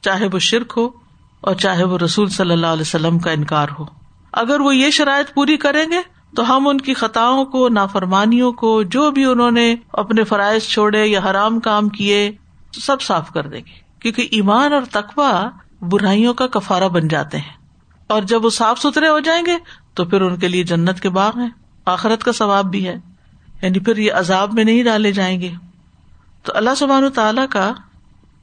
چاہے 0.00 0.26
وہ 0.32 0.38
شرک 0.38 0.72
ہو 0.76 1.01
اور 1.42 1.54
چاہے 1.54 1.84
وہ 1.84 1.98
رسول 1.98 2.28
صلی 2.28 2.52
اللہ 2.52 2.66
علیہ 2.66 2.80
وسلم 2.80 3.18
کا 3.18 3.30
انکار 3.30 3.68
ہو۔ 3.78 3.84
اگر 4.32 4.60
وہ 4.60 4.76
یہ 4.76 4.90
شرائط 4.90 5.34
پوری 5.34 5.56
کریں 5.56 5.84
گے، 5.90 5.96
تو 6.36 6.56
ہم 6.56 6.68
ان 6.68 6.78
کی 6.78 6.94
خطاؤں 6.94 7.44
کو، 7.44 7.68
نافرمانیوں 7.68 8.52
کو، 8.52 8.82
جو 8.82 9.10
بھی 9.10 9.24
انہوں 9.24 9.50
نے 9.50 9.76
اپنے 9.92 10.24
فرائض 10.24 10.62
چھوڑے 10.62 11.06
یا 11.06 11.20
حرام 11.30 11.60
کام 11.60 11.88
کیے، 11.88 12.32
سب 12.72 13.02
صاف 13.02 13.30
کر 13.32 13.46
دیں 13.46 13.60
گے۔ 13.60 13.80
کیونکہ 13.98 14.28
ایمان 14.30 14.72
اور 14.72 14.82
تقوا 14.90 15.50
برائیوں 15.80 16.34
کا 16.34 16.46
کفارا 16.46 16.86
بن 16.86 17.08
جاتے 17.08 17.38
ہیں۔ 17.38 17.52
اور 18.06 18.22
جب 18.22 18.44
وہ 18.44 18.50
صاف 18.50 18.80
ستھرے 18.80 19.08
ہو 19.08 19.18
جائیں 19.18 19.46
گے، 19.46 19.56
تو 19.94 20.04
پھر 20.04 20.20
ان 20.20 20.36
کے 20.36 20.48
لیے 20.48 20.62
جنت 20.62 21.00
کے 21.00 21.08
باغ 21.08 21.38
ہیں۔ 21.40 21.50
آخرت 21.84 22.24
کا 22.24 22.32
ثواب 22.32 22.64
بھی 22.64 22.88
ہے۔ 22.88 22.94
یعنی 23.62 23.78
پھر 23.78 23.96
یہ 23.96 24.12
عذاب 24.12 24.54
میں 24.54 24.64
نہیں 24.64 24.84
ڈالے 24.84 25.12
جائیں 25.12 25.40
گے۔ 25.40 25.50
تو 26.42 26.52
اللہ 26.56 26.74
سبحان 26.76 27.10
تعالیٰ 27.10 27.46
کا 27.50 27.72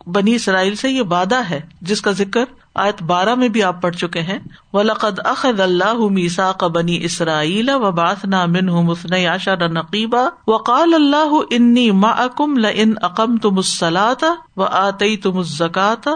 بنی 0.07 0.35
اسرائیل 0.35 0.75
سے 0.75 0.89
یہ 0.89 1.01
وعدہ 1.01 1.49
ہے، 1.49 1.61
جس 1.81 2.01
کا 2.01 2.11
ذکر 2.11 2.43
آیت 2.79 3.01
بارہ 3.03 3.35
میں 3.35 3.47
بھی 3.47 3.63
آپ 3.63 3.81
پڑھ 3.81 3.95
چکے 3.95 4.21
ہیں۔ 4.21 4.39
ولقد 4.73 5.19
اخذ 5.25 5.59
اللہ 5.61 6.07
میسا 6.09 6.51
بنی 6.67 6.97
اسرائیل 7.03 7.69
و 7.69 7.91
بات 7.91 8.25
نامن 8.25 8.65
مسن 8.65 9.13
عشر 9.13 9.67
نقیبا 9.69 10.23
وقال 10.47 10.93
اللہ 10.93 11.33
انی 11.51 11.91
معکم 11.91 12.57
لئن 12.57 12.93
اقم 13.01 13.37
تم 13.37 13.55
السلاۃ 13.55 14.23
و 14.57 14.63
آتی 14.63 15.15
تم 15.17 15.37
الزکات 15.37 16.07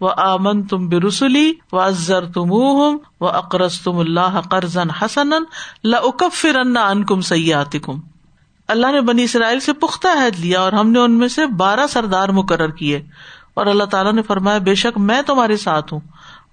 و 0.00 0.08
آمن 0.08 0.62
تم 0.62 0.88
برسلی 0.88 1.52
و 1.72 1.78
ازر 1.78 2.24
تم 2.24 2.52
و 2.52 2.94
اقرض 3.20 3.80
تم 3.80 3.98
اللہ 3.98 4.40
قرضن 4.50 4.90
حسن 4.90 5.30
لکفرن 5.84 6.76
انکم 6.76 7.20
سیاتکم 7.20 8.00
اللہ 8.68 8.92
نے 8.92 9.00
بنی 9.00 9.24
اسرائیل 9.24 9.60
سے 9.60 9.72
پختہ 9.72 10.08
عہد 10.08 10.40
لیا 10.40 10.60
اور 10.60 10.72
ہم 10.72 10.90
نے 10.90 10.98
ان 10.98 11.12
میں 11.12 11.28
سے 11.28 11.46
بارہ 11.46 11.86
سردار 11.86 12.28
مقرر 12.28 12.70
کیے۔ 12.70 13.00
اور 13.54 13.66
اللہ 13.66 13.84
تعالیٰ 13.84 14.12
نے 14.12 14.22
فرمایا، 14.22 14.58
بے 14.58 14.74
شک 14.74 14.98
میں 14.98 15.22
تمہارے 15.22 15.56
ساتھ 15.56 15.92
ہوں۔ 15.92 16.00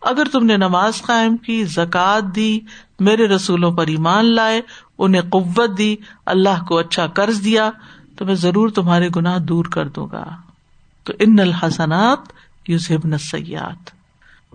اگر 0.02 0.24
تم 0.32 0.46
نے 0.46 0.58
نماز 0.58 1.02
قائم 1.02 1.38
کی 1.38 1.64
زکات 1.64 2.36
دی، 2.36 2.60
میرے 3.00 3.28
رسولوں 3.28 3.72
پر 3.72 3.88
ایمان 3.88 4.26
لائے، 4.26 4.62
انہیں 4.98 5.22
قوت 5.22 5.78
دی، 5.78 5.96
اللہ 6.26 6.64
کو 6.68 6.78
اچھا 6.78 7.08
قرض 7.08 7.44
دیا، 7.44 7.72
تو 8.16 8.26
میں 8.26 8.36
ضرور 8.36 8.70
تمہارے 8.70 9.10
گناہ 9.16 9.38
دور 9.38 9.66
کر 9.66 9.88
دوں 9.88 10.08
گا۔ 10.12 10.26
تو 11.04 11.14
ان 11.20 11.40
الحسنات 11.40 12.20
یوزن 12.68 13.18
سیات 13.18 13.90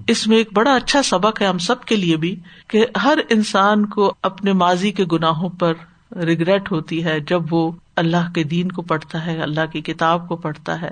اس 0.07 0.27
میں 0.27 0.37
ایک 0.37 0.49
بڑا 0.53 0.75
اچھا 0.75 1.03
سبق 1.03 1.43
ہے 1.43 1.47
ہم 1.47 1.59
سب 1.59 1.85
کے 1.85 1.97
لیے 1.97 2.17
بھی، 2.17 2.41
کہ 2.69 2.87
ہر 3.05 3.19
انسان 3.29 3.87
کو 3.87 4.15
اپنے 4.23 4.53
ماضی 4.53 4.91
کے 4.91 5.05
گناہوں 5.13 5.49
پر 5.49 5.73
ریگریٹ 6.17 6.73
ہوتی 6.73 7.05
ہے، 7.05 7.21
جب 7.21 7.43
وہ 7.51 7.73
اللہ 7.97 8.33
کے 8.35 8.43
دین 8.43 8.73
کو 8.73 8.83
پڑھتا 8.83 9.27
ہے، 9.27 9.43
اللہ 9.43 9.67
کی 9.73 9.81
کتاب 9.81 10.29
کو 10.29 10.37
پڑھتا 10.37 10.81
ہے۔ 10.81 10.91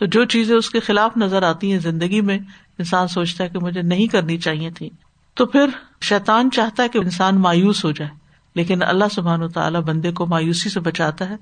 تو 0.00 0.06
جو 0.06 0.24
چیزیں 0.24 0.56
اس 0.56 0.70
کے 0.70 0.80
خلاف 0.80 1.16
نظر 1.16 1.42
آتی 1.42 1.72
ہیں 1.72 1.78
زندگی 1.78 2.20
میں، 2.20 2.38
انسان 2.78 3.08
سوچتا 3.08 3.44
ہے 3.44 3.48
کہ 3.48 3.58
مجھے 3.58 3.82
نہیں 3.82 4.06
کرنی 4.06 4.38
چاہیے 4.38 4.70
تھی۔ 4.70 4.90
تو 5.34 5.46
پھر 5.46 5.66
شیطان 6.00 6.50
چاہتا 6.50 6.82
ہے 6.82 6.88
کہ 6.88 6.98
انسان 6.98 7.40
مایوس 7.40 7.84
ہو 7.84 7.90
جائے۔ 7.90 8.10
لیکن 8.54 8.82
اللہ 8.82 9.04
سبحان 9.12 9.42
و 9.42 9.48
تعالیٰ 9.48 9.80
بندے 9.80 10.12
کو 10.12 10.26
مایوسی 10.26 10.70
سے 10.70 10.80
بچاتا 10.80 11.30
ہے 11.30 11.34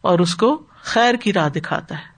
اور 0.00 0.18
اس 0.18 0.34
کو 0.34 0.62
خیر 0.82 1.14
کی 1.14 1.32
راہ 1.32 1.48
دکھاتا 1.48 1.94
ہے۔ 1.94 2.13